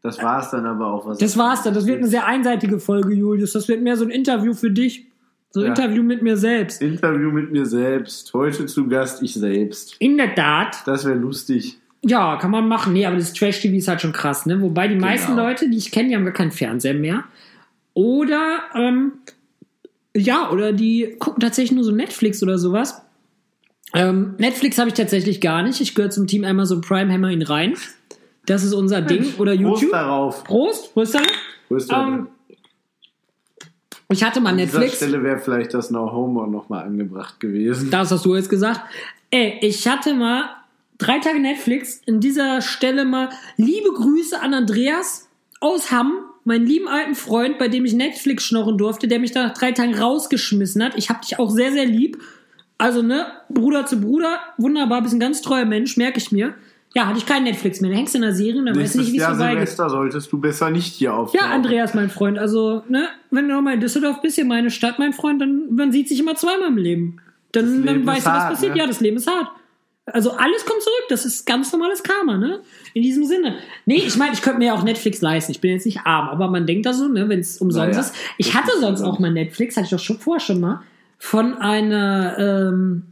Das 0.02 0.22
war's 0.22 0.50
dann 0.50 0.66
aber 0.66 0.86
auch. 0.86 1.06
Was 1.06 1.18
das 1.18 1.38
war's 1.38 1.62
dann. 1.62 1.72
Das 1.72 1.86
wird 1.86 1.98
eine 1.98 2.08
sehr 2.08 2.26
einseitige 2.26 2.78
Folge, 2.78 3.14
Julius. 3.14 3.52
Das 3.52 3.68
wird 3.68 3.82
mehr 3.82 3.96
so 3.96 4.04
ein 4.04 4.10
Interview 4.10 4.52
für 4.52 4.70
dich. 4.70 5.06
So 5.50 5.60
ein 5.60 5.66
ja. 5.66 5.72
Interview 5.72 6.02
mit 6.02 6.20
mir 6.20 6.36
selbst. 6.36 6.82
Interview 6.82 7.30
mit 7.30 7.52
mir 7.52 7.64
selbst. 7.64 8.34
Heute 8.34 8.66
zu 8.66 8.88
Gast 8.88 9.22
ich 9.22 9.34
selbst. 9.34 9.96
In 10.00 10.18
der 10.18 10.34
Tat. 10.34 10.82
Das 10.84 11.04
wäre 11.04 11.16
lustig. 11.16 11.78
Ja, 12.02 12.36
kann 12.36 12.50
man 12.50 12.68
machen. 12.68 12.92
Nee, 12.92 13.06
aber 13.06 13.16
das 13.16 13.32
Trash-TV 13.32 13.76
ist 13.76 13.88
halt 13.88 14.02
schon 14.02 14.12
krass, 14.12 14.44
ne? 14.44 14.60
Wobei 14.60 14.88
die 14.88 14.94
genau. 14.94 15.06
meisten 15.06 15.36
Leute, 15.36 15.70
die 15.70 15.78
ich 15.78 15.90
kenne, 15.90 16.10
die 16.10 16.16
haben 16.16 16.24
gar 16.24 16.34
keinen 16.34 16.50
Fernseher 16.50 16.92
mehr. 16.92 17.24
Oder 17.94 18.58
ähm, 18.74 19.12
ja, 20.16 20.50
oder 20.50 20.72
die 20.72 21.16
gucken 21.18 21.40
tatsächlich 21.40 21.72
nur 21.72 21.84
so 21.84 21.92
Netflix 21.92 22.42
oder 22.42 22.58
sowas. 22.58 23.02
Ähm, 23.92 24.34
Netflix 24.38 24.78
habe 24.78 24.88
ich 24.88 24.94
tatsächlich 24.94 25.40
gar 25.40 25.62
nicht. 25.62 25.80
Ich 25.80 25.94
gehöre 25.94 26.10
zum 26.10 26.26
Team 26.26 26.44
Amazon 26.44 26.80
Prime, 26.80 27.12
Hammer 27.12 27.30
ihn 27.30 27.42
rein. 27.42 27.74
Das 28.46 28.62
ist 28.64 28.72
unser 28.72 29.00
Ding. 29.02 29.34
Oder 29.38 29.52
YouTube. 29.52 29.90
Prost 29.90 29.92
darauf. 29.92 30.44
Prost, 30.44 30.94
Prost 30.94 31.14
darauf. 31.14 31.28
Prost 31.68 31.92
ähm, 31.92 32.26
ich 34.10 34.22
hatte 34.22 34.40
mal 34.40 34.54
Netflix. 34.54 34.74
An 34.76 34.82
dieser 34.82 34.96
Stelle 34.96 35.22
wäre 35.24 35.38
vielleicht 35.38 35.74
das 35.74 35.90
No 35.90 36.12
Homo 36.12 36.46
nochmal 36.46 36.84
angebracht 36.84 37.40
gewesen. 37.40 37.90
Das 37.90 38.10
hast 38.10 38.24
du 38.24 38.34
jetzt 38.34 38.50
gesagt. 38.50 38.80
Ey, 39.30 39.58
ich 39.62 39.88
hatte 39.88 40.14
mal 40.14 40.50
drei 40.98 41.18
Tage 41.18 41.40
Netflix. 41.40 42.00
In 42.06 42.20
dieser 42.20 42.60
Stelle 42.60 43.04
mal 43.04 43.30
liebe 43.56 43.92
Grüße 43.92 44.40
an 44.40 44.54
Andreas 44.54 45.28
aus 45.60 45.90
Hamm 45.90 46.12
meinen 46.44 46.66
lieben 46.66 46.88
alten 46.88 47.14
Freund, 47.14 47.58
bei 47.58 47.68
dem 47.68 47.84
ich 47.84 47.94
Netflix 47.94 48.44
schnorren 48.44 48.78
durfte, 48.78 49.08
der 49.08 49.18
mich 49.18 49.32
da 49.32 49.44
nach 49.44 49.54
drei 49.54 49.72
Tagen 49.72 49.98
rausgeschmissen 49.98 50.82
hat. 50.82 50.92
Ich 50.96 51.08
hab 51.08 51.22
dich 51.22 51.38
auch 51.38 51.50
sehr, 51.50 51.72
sehr 51.72 51.86
lieb. 51.86 52.18
Also, 52.78 53.02
ne, 53.02 53.26
Bruder 53.48 53.86
zu 53.86 54.00
Bruder, 54.00 54.40
wunderbar, 54.58 55.02
bist 55.02 55.14
ein 55.14 55.20
ganz 55.20 55.40
treuer 55.42 55.64
Mensch, 55.64 55.96
merke 55.96 56.18
ich 56.18 56.32
mir. 56.32 56.54
Ja, 56.94 57.06
hatte 57.06 57.18
ich 57.18 57.26
kein 57.26 57.42
Netflix 57.42 57.80
mehr. 57.80 57.90
Da 57.90 57.96
hängst 57.96 58.14
du 58.14 58.18
in 58.18 58.22
der 58.22 58.34
Serie 58.34 58.60
und 58.60 58.66
dann 58.66 58.76
weißt 58.76 58.94
du 58.94 59.00
nicht, 59.00 59.12
wie 59.12 59.18
es 59.18 59.24
vorbeigeht. 59.24 59.54
Silvester 59.54 59.90
solltest 59.90 60.32
du 60.32 60.38
besser 60.38 60.70
nicht 60.70 60.94
hier 60.94 61.12
auf. 61.14 61.34
Ja, 61.34 61.50
Andreas, 61.50 61.92
mein 61.94 62.08
Freund. 62.08 62.38
Also, 62.38 62.84
ne, 62.88 63.08
wenn 63.30 63.48
du 63.48 63.54
nochmal 63.54 63.74
in 63.74 63.80
Düsseldorf 63.80 64.20
bist, 64.22 64.36
hier 64.36 64.44
meine 64.44 64.70
Stadt, 64.70 65.00
mein 65.00 65.12
Freund, 65.12 65.40
dann 65.40 65.74
man 65.74 65.90
sieht 65.90 66.08
sich 66.08 66.20
immer 66.20 66.36
zweimal 66.36 66.68
im 66.68 66.76
Leben. 66.76 67.16
Dann, 67.50 67.84
dann 67.84 68.06
weißt 68.06 68.26
du, 68.26 68.30
was 68.30 68.48
passiert. 68.48 68.74
Ne? 68.74 68.80
Ja, 68.80 68.86
das 68.86 69.00
Leben 69.00 69.16
ist 69.16 69.28
hart. 69.28 69.48
Also 70.06 70.32
alles 70.32 70.66
kommt 70.66 70.82
zurück. 70.82 71.04
Das 71.08 71.24
ist 71.24 71.46
ganz 71.46 71.72
normales 71.72 72.02
Karma, 72.02 72.36
ne? 72.36 72.60
In 72.92 73.02
diesem 73.02 73.24
Sinne. 73.24 73.56
Nee, 73.86 74.02
ich 74.06 74.16
meine, 74.16 74.34
ich 74.34 74.42
könnte 74.42 74.58
mir 74.58 74.66
ja 74.66 74.74
auch 74.74 74.82
Netflix 74.82 75.22
leisten. 75.22 75.52
Ich 75.52 75.60
bin 75.60 75.70
jetzt 75.70 75.86
nicht 75.86 76.00
arm, 76.04 76.28
aber 76.28 76.48
man 76.48 76.66
denkt 76.66 76.84
da 76.84 76.92
so, 76.92 77.08
ne, 77.08 77.28
wenn 77.28 77.40
es 77.40 77.58
umsonst 77.58 77.88
naja, 77.88 78.00
ist. 78.00 78.14
Ich 78.36 78.54
hatte 78.54 78.72
sonst 78.80 79.00
auch 79.00 79.18
mal 79.18 79.32
Netflix, 79.32 79.76
hatte 79.76 79.86
ich 79.86 79.90
doch 79.90 79.98
schon 79.98 80.18
vorher 80.18 80.40
schon 80.40 80.60
mal, 80.60 80.82
von 81.18 81.54
einer, 81.54 82.36
ähm, 82.38 83.04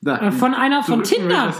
na, 0.00 0.28
äh, 0.28 0.32
von 0.32 0.54
einer 0.54 0.82
von 0.82 1.02
Tinder. 1.02 1.52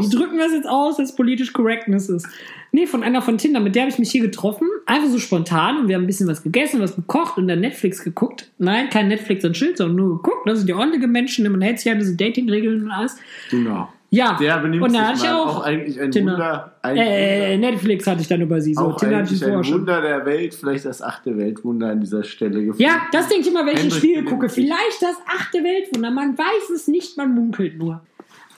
Die 0.00 0.08
drücken 0.08 0.36
wir 0.36 0.44
das 0.44 0.52
jetzt 0.52 0.68
aus, 0.68 0.98
dass 0.98 1.16
politisch 1.16 1.52
Correctness 1.52 2.08
ist. 2.08 2.28
Nee, 2.70 2.86
von 2.86 3.02
einer 3.02 3.22
von 3.22 3.38
Tinder, 3.38 3.60
mit 3.60 3.74
der 3.74 3.82
habe 3.82 3.90
ich 3.90 3.98
mich 3.98 4.10
hier 4.10 4.22
getroffen. 4.22 4.68
Einfach 4.92 5.08
so 5.08 5.18
spontan 5.18 5.78
und 5.78 5.88
wir 5.88 5.94
haben 5.94 6.02
ein 6.02 6.06
bisschen 6.06 6.28
was 6.28 6.42
gegessen, 6.42 6.78
was 6.82 6.94
gekocht 6.94 7.38
und 7.38 7.48
dann 7.48 7.60
Netflix 7.60 8.04
geguckt. 8.04 8.50
Nein, 8.58 8.90
kein 8.90 9.08
Netflix 9.08 9.42
und 9.42 9.56
Schild, 9.56 9.78
sondern 9.78 9.96
nur 9.96 10.16
geguckt. 10.16 10.46
Das 10.46 10.58
sind 10.58 10.66
die 10.66 10.74
ordentliche 10.74 11.06
Menschen, 11.06 11.50
man 11.50 11.62
hält 11.62 11.78
sich 11.78 11.86
ja 11.86 11.94
diese 11.94 12.14
Dating-Regeln 12.14 12.82
und 12.84 12.90
alles. 12.90 13.16
Genau. 13.50 13.88
Ja, 14.10 14.36
der 14.38 14.58
benimmt 14.58 14.82
und 14.82 14.92
da 14.92 15.06
hatte 15.06 15.20
ich 15.22 15.30
auch, 15.30 15.60
auch 15.60 15.62
eigentlich 15.64 15.98
ein 15.98 16.10
Tinder. 16.10 16.32
Wunder. 16.32 16.72
Ein 16.82 16.96
äh, 16.98 17.54
Wunder. 17.54 17.70
Netflix 17.70 18.06
hatte 18.06 18.20
ich 18.20 18.28
dann 18.28 18.42
über 18.42 18.60
sie. 18.60 18.74
So, 18.74 18.82
auch 18.82 18.96
Tinder 18.98 19.16
eigentlich 19.16 19.42
ein 19.42 19.64
Wunder 19.64 20.02
der 20.02 20.26
Welt, 20.26 20.52
vielleicht 20.52 20.84
das 20.84 21.00
achte 21.00 21.38
Weltwunder 21.38 21.88
an 21.88 22.00
dieser 22.02 22.22
Stelle 22.22 22.62
gefunden. 22.62 22.82
Ja, 22.82 23.00
das 23.12 23.28
denke 23.28 23.48
ich 23.48 23.48
immer, 23.48 23.64
wenn 23.64 23.78
ich 23.78 23.84
ein 23.84 23.90
Spiel 23.90 24.22
gucke. 24.24 24.50
Vielleicht 24.50 25.00
das 25.00 25.16
achte 25.26 25.64
Weltwunder. 25.64 26.10
Man 26.10 26.36
weiß 26.36 26.68
es 26.74 26.88
nicht, 26.88 27.16
man 27.16 27.34
munkelt 27.34 27.78
nur. 27.78 28.02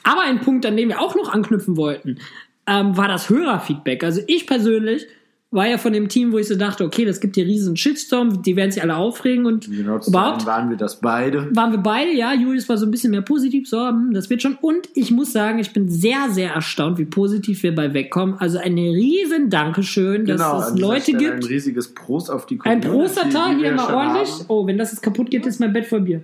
Aber 0.03 0.23
ein 0.23 0.41
Punkt, 0.41 0.65
an 0.65 0.75
dem 0.75 0.89
wir 0.89 0.99
auch 0.99 1.15
noch 1.15 1.33
anknüpfen 1.33 1.77
wollten, 1.77 2.19
ähm, 2.67 2.97
war 2.97 3.07
das 3.07 3.29
Hörerfeedback. 3.29 4.03
Also 4.03 4.19
ich 4.27 4.47
persönlich 4.47 5.07
war 5.55 5.67
ja 5.67 5.77
von 5.77 5.93
dem 5.93 6.09
Team, 6.09 6.33
wo 6.33 6.37
ich 6.37 6.47
so 6.47 6.55
dachte, 6.55 6.83
okay, 6.83 7.05
das 7.05 7.21
gibt 7.21 7.35
hier 7.35 7.45
riesen 7.45 7.77
Shitstorm, 7.77 8.43
die 8.43 8.55
werden 8.55 8.71
sich 8.71 8.83
alle 8.83 8.97
aufregen 8.97 9.45
und 9.45 9.71
genau, 9.71 9.99
überhaupt 10.05 10.45
waren 10.45 10.69
wir 10.69 10.77
das 10.77 10.99
beide. 10.99 11.55
Waren 11.55 11.71
wir 11.71 11.79
beide, 11.79 12.11
ja. 12.11 12.33
Julius 12.33 12.67
war 12.67 12.77
so 12.77 12.85
ein 12.85 12.91
bisschen 12.91 13.11
mehr 13.11 13.21
positiv, 13.21 13.67
so, 13.67 13.87
hm, 13.87 14.13
das 14.13 14.29
wird 14.29 14.41
schon. 14.41 14.55
Und 14.59 14.89
ich 14.93 15.11
muss 15.11 15.31
sagen, 15.31 15.59
ich 15.59 15.71
bin 15.71 15.89
sehr, 15.89 16.29
sehr 16.29 16.51
erstaunt, 16.51 16.97
wie 16.97 17.05
positiv 17.05 17.63
wir 17.63 17.73
bei 17.73 17.93
wegkommen. 17.93 18.35
Also 18.37 18.57
ein 18.57 18.77
riesen 18.77 19.49
Dankeschön, 19.49 20.25
dass 20.25 20.41
genau, 20.41 20.59
es 20.59 20.77
Leute 20.77 21.01
Stelle 21.03 21.17
gibt. 21.17 21.33
Ein 21.35 21.43
riesiges 21.43 21.93
Prost 21.93 22.29
auf 22.29 22.45
die 22.45 22.57
Community. 22.57 22.87
Ein 22.87 22.93
Prostertag 22.93 23.57
hier 23.57 23.71
mal 23.71 23.93
ordentlich. 23.93 24.29
Haben. 24.29 24.45
Oh, 24.49 24.67
wenn 24.67 24.77
das 24.77 24.91
jetzt 24.91 25.01
kaputt 25.01 25.31
geht, 25.31 25.45
ist 25.45 25.59
mein 25.59 25.71
Bett 25.71 25.85
voll 25.85 26.01
Bier. 26.01 26.21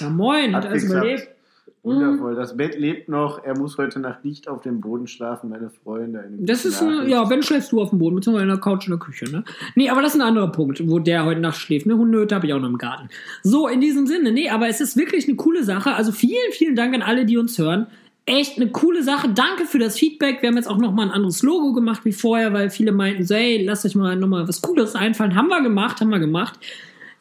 Ja, 0.00 0.10
moin, 0.10 0.54
hat, 0.56 0.64
hat 0.64 0.70
alles 0.72 0.84
überlebt. 0.84 1.28
Wundervoll. 1.82 2.36
Das 2.36 2.56
Bett 2.56 2.78
lebt 2.78 3.08
noch. 3.08 3.42
Er 3.42 3.58
muss 3.58 3.76
heute 3.76 3.98
Nacht 3.98 4.24
nicht 4.24 4.46
auf 4.46 4.60
dem 4.60 4.80
Boden 4.80 5.08
schlafen, 5.08 5.50
meine 5.50 5.68
Freunde. 5.68 6.24
Das 6.38 6.64
ist, 6.64 6.80
eine, 6.80 7.08
ja, 7.08 7.28
wenn 7.28 7.42
schläfst 7.42 7.72
du 7.72 7.80
auf 7.80 7.90
dem 7.90 7.98
Boden, 7.98 8.14
beziehungsweise 8.14 8.44
in 8.44 8.50
der 8.50 8.60
Couch 8.60 8.86
in 8.86 8.92
der 8.92 9.00
Küche, 9.00 9.24
ne? 9.24 9.42
Nee, 9.74 9.90
aber 9.90 10.00
das 10.00 10.14
ist 10.14 10.20
ein 10.20 10.26
anderer 10.26 10.52
Punkt, 10.52 10.80
wo 10.88 11.00
der 11.00 11.24
heute 11.24 11.40
Nacht 11.40 11.56
schläft. 11.56 11.86
Ne, 11.86 11.96
Hundehütte 11.96 12.36
habe 12.36 12.46
ich 12.46 12.52
auch 12.52 12.60
noch 12.60 12.68
im 12.68 12.78
Garten. 12.78 13.08
So, 13.42 13.66
in 13.66 13.80
diesem 13.80 14.06
Sinne, 14.06 14.30
nee, 14.30 14.48
aber 14.48 14.68
es 14.68 14.80
ist 14.80 14.96
wirklich 14.96 15.26
eine 15.26 15.36
coole 15.36 15.64
Sache. 15.64 15.94
Also 15.94 16.12
vielen, 16.12 16.52
vielen 16.52 16.76
Dank 16.76 16.94
an 16.94 17.02
alle, 17.02 17.26
die 17.26 17.36
uns 17.36 17.58
hören. 17.58 17.88
Echt 18.26 18.58
eine 18.58 18.70
coole 18.70 19.02
Sache. 19.02 19.30
Danke 19.30 19.64
für 19.64 19.80
das 19.80 19.98
Feedback. 19.98 20.40
Wir 20.40 20.50
haben 20.50 20.56
jetzt 20.56 20.68
auch 20.68 20.78
nochmal 20.78 21.06
ein 21.06 21.12
anderes 21.12 21.42
Logo 21.42 21.72
gemacht 21.72 22.04
wie 22.04 22.12
vorher, 22.12 22.52
weil 22.52 22.70
viele 22.70 22.92
meinten 22.92 23.24
so, 23.24 23.34
hey, 23.34 23.64
lasst 23.64 23.84
euch 23.84 23.96
mal 23.96 24.14
nochmal 24.14 24.46
was 24.46 24.62
Cooles 24.62 24.94
einfallen. 24.94 25.34
Haben 25.34 25.48
wir 25.48 25.60
gemacht, 25.60 26.00
haben 26.00 26.10
wir 26.10 26.20
gemacht. 26.20 26.60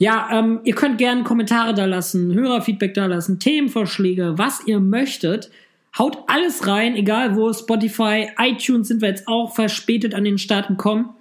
Ja, 0.02 0.30
ähm, 0.32 0.62
ihr 0.64 0.74
könnt 0.74 0.98
gerne 0.98 1.22
Kommentare 1.22 1.76
da 1.76 1.86
lassen, 1.86 2.34
Hörerfeedback 2.34 2.96
da 2.96 3.06
lassen, 3.06 3.38
Themenvorschläge, 3.38 4.34
was 4.36 4.66
ihr 4.66 4.80
möchtet. 4.80 5.52
Haut 5.96 6.18
alles 6.26 6.66
rein, 6.66 6.96
egal 6.96 7.36
wo, 7.36 7.54
Spotify, 7.54 8.30
iTunes 8.40 8.88
sind 8.88 9.04
wir 9.04 9.10
jetzt 9.10 9.28
auch 9.28 9.54
verspätet 9.54 10.16
an 10.16 10.24
den 10.24 10.40
Start 10.40 10.70
gekommen. 10.70 11.12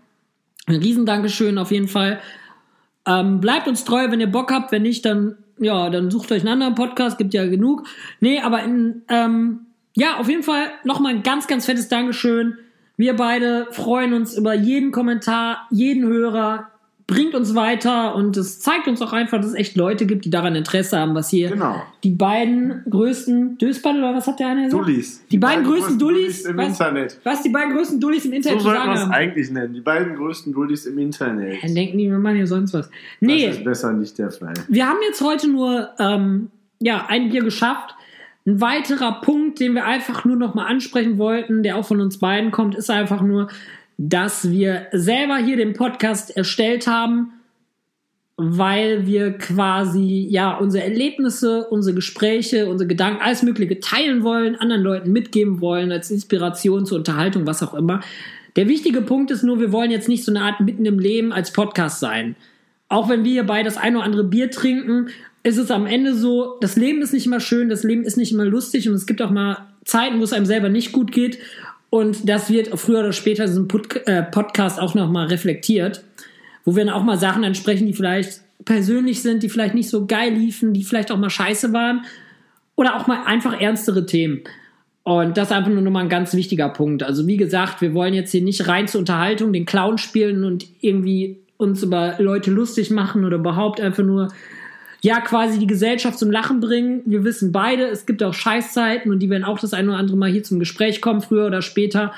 Ein 0.64 0.76
Riesendankeschön 0.76 1.58
auf 1.58 1.72
jeden 1.72 1.88
Fall. 1.88 2.20
Ähm, 3.06 3.42
bleibt 3.42 3.68
uns 3.68 3.84
treu, 3.84 4.10
wenn 4.10 4.18
ihr 4.18 4.32
Bock 4.32 4.50
habt. 4.50 4.72
Wenn 4.72 4.80
nicht, 4.80 5.04
dann, 5.04 5.36
ja, 5.58 5.90
dann 5.90 6.10
sucht 6.10 6.32
euch 6.32 6.40
einen 6.40 6.54
anderen 6.54 6.74
Podcast, 6.74 7.18
gibt 7.18 7.34
ja 7.34 7.44
genug. 7.48 7.86
Nee, 8.20 8.40
aber 8.40 8.62
in, 8.62 9.02
ähm, 9.10 9.66
ja, 9.94 10.16
auf 10.16 10.30
jeden 10.30 10.42
Fall 10.42 10.70
nochmal 10.84 11.16
ein 11.16 11.22
ganz, 11.22 11.46
ganz 11.46 11.66
fettes 11.66 11.90
Dankeschön. 11.90 12.56
Wir 12.96 13.14
beide 13.14 13.66
freuen 13.72 14.14
uns 14.14 14.38
über 14.38 14.54
jeden 14.54 14.90
Kommentar, 14.90 15.68
jeden 15.70 16.04
Hörer, 16.04 16.69
bringt 17.10 17.34
uns 17.34 17.56
weiter 17.56 18.14
und 18.14 18.36
es 18.36 18.60
zeigt 18.60 18.86
uns 18.86 19.02
auch 19.02 19.12
einfach, 19.12 19.38
dass 19.38 19.48
es 19.48 19.54
echt 19.54 19.76
Leute 19.76 20.06
gibt, 20.06 20.24
die 20.24 20.30
daran 20.30 20.54
Interesse 20.54 20.96
haben, 20.96 21.14
was 21.16 21.28
hier 21.28 21.50
genau. 21.50 21.82
die 22.04 22.12
beiden 22.12 22.84
größten 22.88 23.58
Dösball 23.58 23.98
oder 23.98 24.14
was 24.14 24.28
hat 24.28 24.38
der 24.38 24.46
eine 24.46 24.66
gesagt? 24.66 24.86
Dullis. 24.86 25.24
Die, 25.24 25.30
die 25.30 25.38
beiden, 25.38 25.64
beiden, 25.64 25.74
größten 25.74 25.98
Dullis, 25.98 26.44
im 26.44 26.56
was, 26.56 26.68
Internet. 26.68 27.20
Was 27.24 27.42
die 27.42 27.48
beiden 27.48 27.74
größten 27.74 28.00
Dullis 28.00 28.24
im 28.26 28.32
Internet 28.32 28.60
so 28.60 28.68
sollten 28.68 28.86
wir 28.86 28.94
es 28.94 29.10
eigentlich 29.10 29.50
nennen. 29.50 29.74
Die 29.74 29.80
beiden 29.80 30.14
größten 30.14 30.52
Dullis 30.52 30.86
im 30.86 30.98
Internet. 30.98 31.58
Dann 31.62 31.74
denken 31.74 31.98
die, 31.98 32.08
wir 32.08 32.18
machen 32.18 32.36
hier 32.36 32.46
sonst 32.46 32.72
was. 32.74 32.88
Nee. 33.18 33.48
Das 33.48 33.56
ist 33.56 33.64
besser 33.64 33.92
nicht 33.92 34.16
der 34.16 34.30
Fall. 34.30 34.54
Wir 34.68 34.88
haben 34.88 34.98
jetzt 35.04 35.20
heute 35.20 35.50
nur 35.50 35.88
ähm, 35.98 36.50
ja, 36.78 37.06
ein 37.08 37.30
Bier 37.30 37.42
geschafft. 37.42 37.96
Ein 38.46 38.60
weiterer 38.60 39.20
Punkt, 39.20 39.58
den 39.58 39.74
wir 39.74 39.84
einfach 39.84 40.24
nur 40.24 40.36
noch 40.36 40.54
mal 40.54 40.66
ansprechen 40.66 41.18
wollten, 41.18 41.64
der 41.64 41.76
auch 41.76 41.84
von 41.84 42.00
uns 42.00 42.18
beiden 42.18 42.52
kommt, 42.52 42.76
ist 42.76 42.88
einfach 42.88 43.20
nur, 43.20 43.48
dass 44.02 44.50
wir 44.50 44.86
selber 44.92 45.36
hier 45.36 45.58
den 45.58 45.74
Podcast 45.74 46.34
erstellt 46.34 46.86
haben 46.86 47.34
weil 48.42 49.06
wir 49.06 49.32
quasi 49.36 50.26
ja 50.30 50.56
unsere 50.56 50.82
Erlebnisse, 50.82 51.66
unsere 51.68 51.94
Gespräche, 51.94 52.70
unsere 52.70 52.88
Gedanken, 52.88 53.20
alles 53.20 53.42
Mögliche 53.42 53.80
teilen 53.80 54.22
wollen, 54.22 54.56
anderen 54.56 54.82
Leuten 54.82 55.12
mitgeben 55.12 55.60
wollen, 55.60 55.92
als 55.92 56.10
Inspiration 56.10 56.86
zur 56.86 56.96
Unterhaltung, 56.96 57.46
was 57.46 57.62
auch 57.62 57.74
immer. 57.74 58.00
Der 58.56 58.66
wichtige 58.66 59.02
Punkt 59.02 59.30
ist 59.30 59.42
nur, 59.42 59.60
wir 59.60 59.72
wollen 59.72 59.90
jetzt 59.90 60.08
nicht 60.08 60.24
so 60.24 60.32
eine 60.32 60.40
Art 60.40 60.60
mitten 60.60 60.86
im 60.86 60.98
Leben 60.98 61.34
als 61.34 61.52
Podcast 61.52 62.00
sein. 62.00 62.34
Auch 62.88 63.10
wenn 63.10 63.24
wir 63.24 63.32
hierbei 63.32 63.62
das 63.62 63.76
ein 63.76 63.94
oder 63.94 64.06
andere 64.06 64.24
Bier 64.24 64.50
trinken, 64.50 65.08
ist 65.42 65.58
es 65.58 65.70
am 65.70 65.84
Ende 65.84 66.14
so, 66.14 66.56
das 66.62 66.76
Leben 66.76 67.02
ist 67.02 67.12
nicht 67.12 67.26
immer 67.26 67.40
schön, 67.40 67.68
das 67.68 67.82
Leben 67.82 68.04
ist 68.04 68.16
nicht 68.16 68.32
immer 68.32 68.46
lustig 68.46 68.88
und 68.88 68.94
es 68.94 69.04
gibt 69.04 69.20
auch 69.20 69.30
mal 69.30 69.68
Zeiten, 69.84 70.18
wo 70.18 70.24
es 70.24 70.32
einem 70.32 70.46
selber 70.46 70.70
nicht 70.70 70.92
gut 70.92 71.12
geht. 71.12 71.38
Und 71.90 72.28
das 72.28 72.50
wird 72.50 72.78
früher 72.78 73.00
oder 73.00 73.12
später 73.12 73.44
in 73.44 73.50
diesem 73.50 73.68
äh, 74.06 74.22
Podcast 74.22 74.80
auch 74.80 74.94
nochmal 74.94 75.26
reflektiert 75.26 76.04
wo 76.64 76.76
wir 76.76 76.84
dann 76.84 76.94
auch 76.94 77.02
mal 77.04 77.18
Sachen 77.18 77.44
ansprechen, 77.44 77.86
die 77.86 77.92
vielleicht 77.92 78.40
persönlich 78.64 79.22
sind, 79.22 79.42
die 79.42 79.48
vielleicht 79.48 79.74
nicht 79.74 79.88
so 79.88 80.06
geil 80.06 80.32
liefen, 80.32 80.72
die 80.72 80.84
vielleicht 80.84 81.10
auch 81.10 81.18
mal 81.18 81.30
scheiße 81.30 81.72
waren 81.72 82.04
oder 82.76 82.96
auch 82.96 83.06
mal 83.06 83.24
einfach 83.24 83.58
ernstere 83.58 84.06
Themen. 84.06 84.42
Und 85.02 85.36
das 85.36 85.48
ist 85.48 85.56
einfach 85.56 85.70
nur 85.70 85.80
nochmal 85.80 86.04
ein 86.04 86.10
ganz 86.10 86.34
wichtiger 86.34 86.68
Punkt. 86.68 87.02
Also 87.02 87.26
wie 87.26 87.38
gesagt, 87.38 87.80
wir 87.80 87.94
wollen 87.94 88.14
jetzt 88.14 88.32
hier 88.32 88.42
nicht 88.42 88.68
rein 88.68 88.86
zur 88.86 89.00
Unterhaltung 89.00 89.52
den 89.52 89.64
Clown 89.64 89.96
spielen 89.98 90.44
und 90.44 90.66
irgendwie 90.80 91.38
uns 91.56 91.82
über 91.82 92.16
Leute 92.18 92.50
lustig 92.50 92.90
machen 92.90 93.24
oder 93.24 93.38
überhaupt 93.38 93.80
einfach 93.80 94.04
nur 94.04 94.28
ja 95.02 95.20
quasi 95.20 95.58
die 95.58 95.66
Gesellschaft 95.66 96.18
zum 96.18 96.30
Lachen 96.30 96.60
bringen. 96.60 97.02
Wir 97.06 97.24
wissen 97.24 97.52
beide, 97.52 97.86
es 97.88 98.06
gibt 98.06 98.22
auch 98.22 98.34
Scheißzeiten 98.34 99.10
und 99.10 99.20
die 99.20 99.30
werden 99.30 99.44
auch 99.44 99.58
das 99.58 99.72
ein 99.72 99.88
oder 99.88 99.98
andere 99.98 100.16
Mal 100.16 100.30
hier 100.30 100.42
zum 100.42 100.58
Gespräch 100.58 101.00
kommen, 101.00 101.20
früher 101.20 101.46
oder 101.46 101.62
später. 101.62 102.12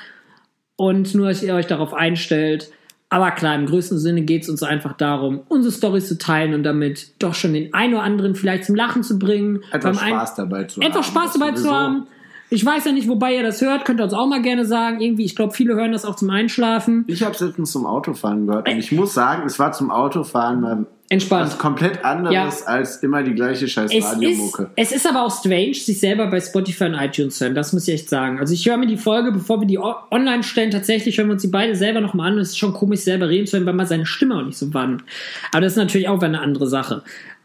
Und 0.77 1.15
nur, 1.15 1.29
dass 1.29 1.43
ihr 1.43 1.55
euch 1.55 1.67
darauf 1.67 1.95
einstellt. 1.95 2.71
Aber 3.09 3.31
klar, 3.31 3.55
im 3.55 3.67
größten 3.67 3.99
Sinne 3.99 4.23
geht 4.23 4.43
es 4.43 4.49
uns 4.49 4.63
einfach 4.63 4.95
darum, 4.95 5.43
unsere 5.49 5.71
Storys 5.71 6.09
zu 6.09 6.17
teilen 6.17 6.55
und 6.55 6.63
damit 6.63 7.13
doch 7.19 7.35
schon 7.35 7.53
den 7.53 7.75
einen 7.75 7.95
oder 7.95 8.03
anderen 8.03 8.35
vielleicht 8.35 8.65
zum 8.65 8.75
Lachen 8.75 9.03
zu 9.03 9.19
bringen. 9.19 9.63
Etwas 9.71 10.01
Spaß 10.01 10.35
dabei 10.35 10.65
zu 10.65 10.81
haben. 10.81 10.91
Etwas 10.91 11.07
Spaß 11.07 11.33
dabei 11.35 11.53
zu 11.53 11.71
haben. 11.71 12.07
Ich 12.49 12.65
weiß 12.65 12.85
ja 12.87 12.93
nicht, 12.93 13.09
wobei 13.09 13.37
ihr 13.37 13.43
das 13.43 13.61
hört, 13.61 13.85
könnt 13.85 14.01
ihr 14.01 14.05
uns 14.05 14.13
auch 14.13 14.27
mal 14.27 14.43
gerne 14.43 14.65
sagen. 14.65 15.01
Irgendwie, 15.01 15.25
ich 15.25 15.37
glaube, 15.37 15.55
viele 15.55 15.75
hören 15.75 15.93
das 15.93 16.05
auch 16.05 16.17
zum 16.17 16.29
Einschlafen. 16.31 17.05
Ich 17.07 17.23
habe 17.23 17.35
es 17.35 17.41
letztens 17.41 17.73
zum 17.73 17.87
Autofahren 17.87 18.47
gehört 18.47 18.69
und 18.69 18.79
ich 18.79 18.93
muss 18.93 19.15
sagen, 19.15 19.45
es 19.47 19.59
war 19.59 19.73
zum 19.73 19.91
Autofahren 19.91 20.61
mal 20.61 20.87
Entspannt. 21.13 21.47
Was 21.47 21.59
komplett 21.59 22.05
anderes 22.05 22.35
ja. 22.61 22.67
als 22.67 22.97
immer 23.03 23.23
die 23.23 23.35
gleiche 23.35 23.69
scheiß 23.69 23.93
Radiomucke. 23.93 24.71
Es 24.77 24.93
ist 24.93 25.07
aber 25.07 25.23
auch 25.23 25.31
strange, 25.31 25.75
sich 25.75 26.01
selber 26.01 26.27
bei 26.29 26.41
Spotify 26.41 26.85
und 26.85 26.95
iTunes 26.95 27.37
zu 27.37 27.45
hören. 27.45 27.55
Das 27.55 27.75
muss 27.75 27.87
ich 27.87 27.95
echt 27.95 28.09
sagen. 28.09 28.39
Also 28.39 28.55
ich 28.55 28.67
höre 28.67 28.79
mir 28.79 28.87
die 28.87 28.97
Folge, 28.97 29.31
bevor 29.31 29.61
wir 29.61 29.67
die 29.67 29.79
online 29.79 30.43
stellen, 30.43 30.71
tatsächlich 30.71 31.19
hören 31.19 31.29
wir 31.29 31.35
uns 31.35 31.43
die 31.43 31.49
beide 31.49 31.77
selber 31.77 32.01
nochmal 32.01 32.33
an. 32.33 32.39
Es 32.39 32.51
ist 32.51 32.59
schon 32.59 32.73
komisch, 32.73 33.01
selber 33.01 33.29
reden 33.29 33.47
zu 33.47 33.59
hören, 33.59 33.67
weil 33.67 33.75
man 33.75 33.87
seine 33.87 34.07
Stimme 34.07 34.37
auch 34.37 34.43
nicht 34.43 34.57
so 34.57 34.73
wandt. 34.73 35.05
Aber 35.53 35.61
das 35.61 35.73
ist 35.73 35.79
natürlich 35.79 36.09
auch 36.09 36.23
eine 36.23 36.41
andere 36.41 36.67
Sache. 36.67 37.03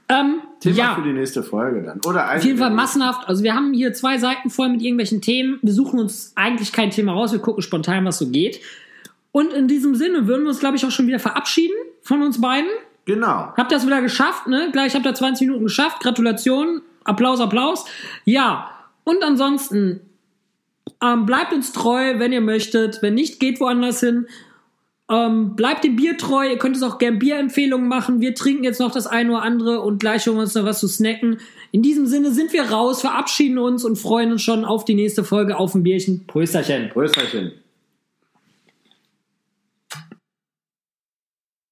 Ähm, 0.10 0.40
Thema 0.62 0.76
ja. 0.78 0.96
für 0.96 1.02
die 1.02 1.12
nächste 1.12 1.44
Folge 1.44 1.84
dann. 1.84 2.00
Oder 2.08 2.34
Auf 2.34 2.44
jeden 2.44 2.58
Fall 2.58 2.72
massenhaft. 2.72 3.28
Also 3.28 3.44
wir 3.44 3.54
haben 3.54 3.74
hier 3.74 3.92
zwei 3.92 4.18
Seiten 4.18 4.50
voll 4.50 4.70
mit 4.70 4.82
irgendwelchen 4.82 5.22
Themen. 5.22 5.60
Wir 5.62 5.74
suchen 5.74 6.00
uns 6.00 6.32
eigentlich 6.36 6.72
kein 6.72 6.92
Thema 6.92 7.12
raus. 7.12 7.34
Wir 7.34 7.40
gucken 7.40 7.62
spontan, 7.62 8.06
was 8.06 8.18
so 8.18 8.30
geht. 8.30 8.62
Und 9.34 9.52
in 9.52 9.68
diesem 9.68 9.96
Sinne 9.96 10.26
würden 10.28 10.44
wir 10.44 10.50
uns, 10.50 10.60
glaube 10.60 10.78
ich, 10.78 10.86
auch 10.86 10.92
schon 10.92 11.08
wieder 11.08 11.20
verabschieden 11.20 11.76
von 12.02 12.22
uns 12.22 12.40
beiden. 12.40 12.70
Genau. 13.08 13.54
Habt 13.56 13.72
das 13.72 13.86
wieder 13.86 14.02
geschafft, 14.02 14.48
ne? 14.48 14.70
Gleich 14.74 14.94
habt 14.94 15.06
ihr 15.06 15.14
20 15.14 15.48
Minuten 15.48 15.64
geschafft. 15.64 16.02
Gratulation. 16.02 16.82
Applaus, 17.06 17.40
Applaus. 17.40 17.86
Ja. 18.26 18.70
Und 19.06 19.24
ansonsten, 19.24 20.02
ähm, 21.02 21.26
bleibt 21.26 21.54
uns 21.54 21.72
treu, 21.72 22.20
wenn 22.20 22.34
ihr 22.34 22.42
möchtet. 22.42 23.02
Wenn 23.02 23.14
nicht, 23.14 23.40
geht 23.40 23.62
woanders 23.62 24.02
hin. 24.02 24.28
Ähm, 25.10 25.56
bleibt 25.56 25.86
dem 25.86 25.96
Bier 25.96 26.18
treu. 26.18 26.50
Ihr 26.50 26.58
könnt 26.58 26.76
es 26.76 26.84
auch 26.84 26.98
gern 26.98 27.18
Bierempfehlungen 27.18 27.88
machen. 27.88 28.20
Wir 28.20 28.36
trinken 28.36 28.66
jetzt 28.66 28.82
noch 28.82 28.92
das 28.92 29.08
eine 29.08 29.32
oder 29.32 29.42
andere 29.42 29.80
und 29.80 30.00
gleich 30.02 30.28
holen 30.28 30.36
wir 30.36 30.42
uns 30.42 30.54
noch 30.54 30.66
was 30.66 30.82
zu 30.82 30.90
snacken. 30.90 31.38
In 31.72 31.82
diesem 31.82 32.08
Sinne 32.08 32.32
sind 32.32 32.52
wir 32.52 32.64
raus, 32.72 33.00
verabschieden 33.00 33.58
uns 33.58 33.86
und 33.86 33.96
freuen 33.96 34.34
uns 34.34 34.42
schon 34.42 34.66
auf 34.66 34.84
die 34.84 34.96
nächste 34.96 35.24
Folge 35.24 35.58
auf 35.58 35.76
ein 35.76 35.84
Bierchen. 35.84 36.28
Prösterchen. 36.28 36.90
Prösterchen. 36.90 37.54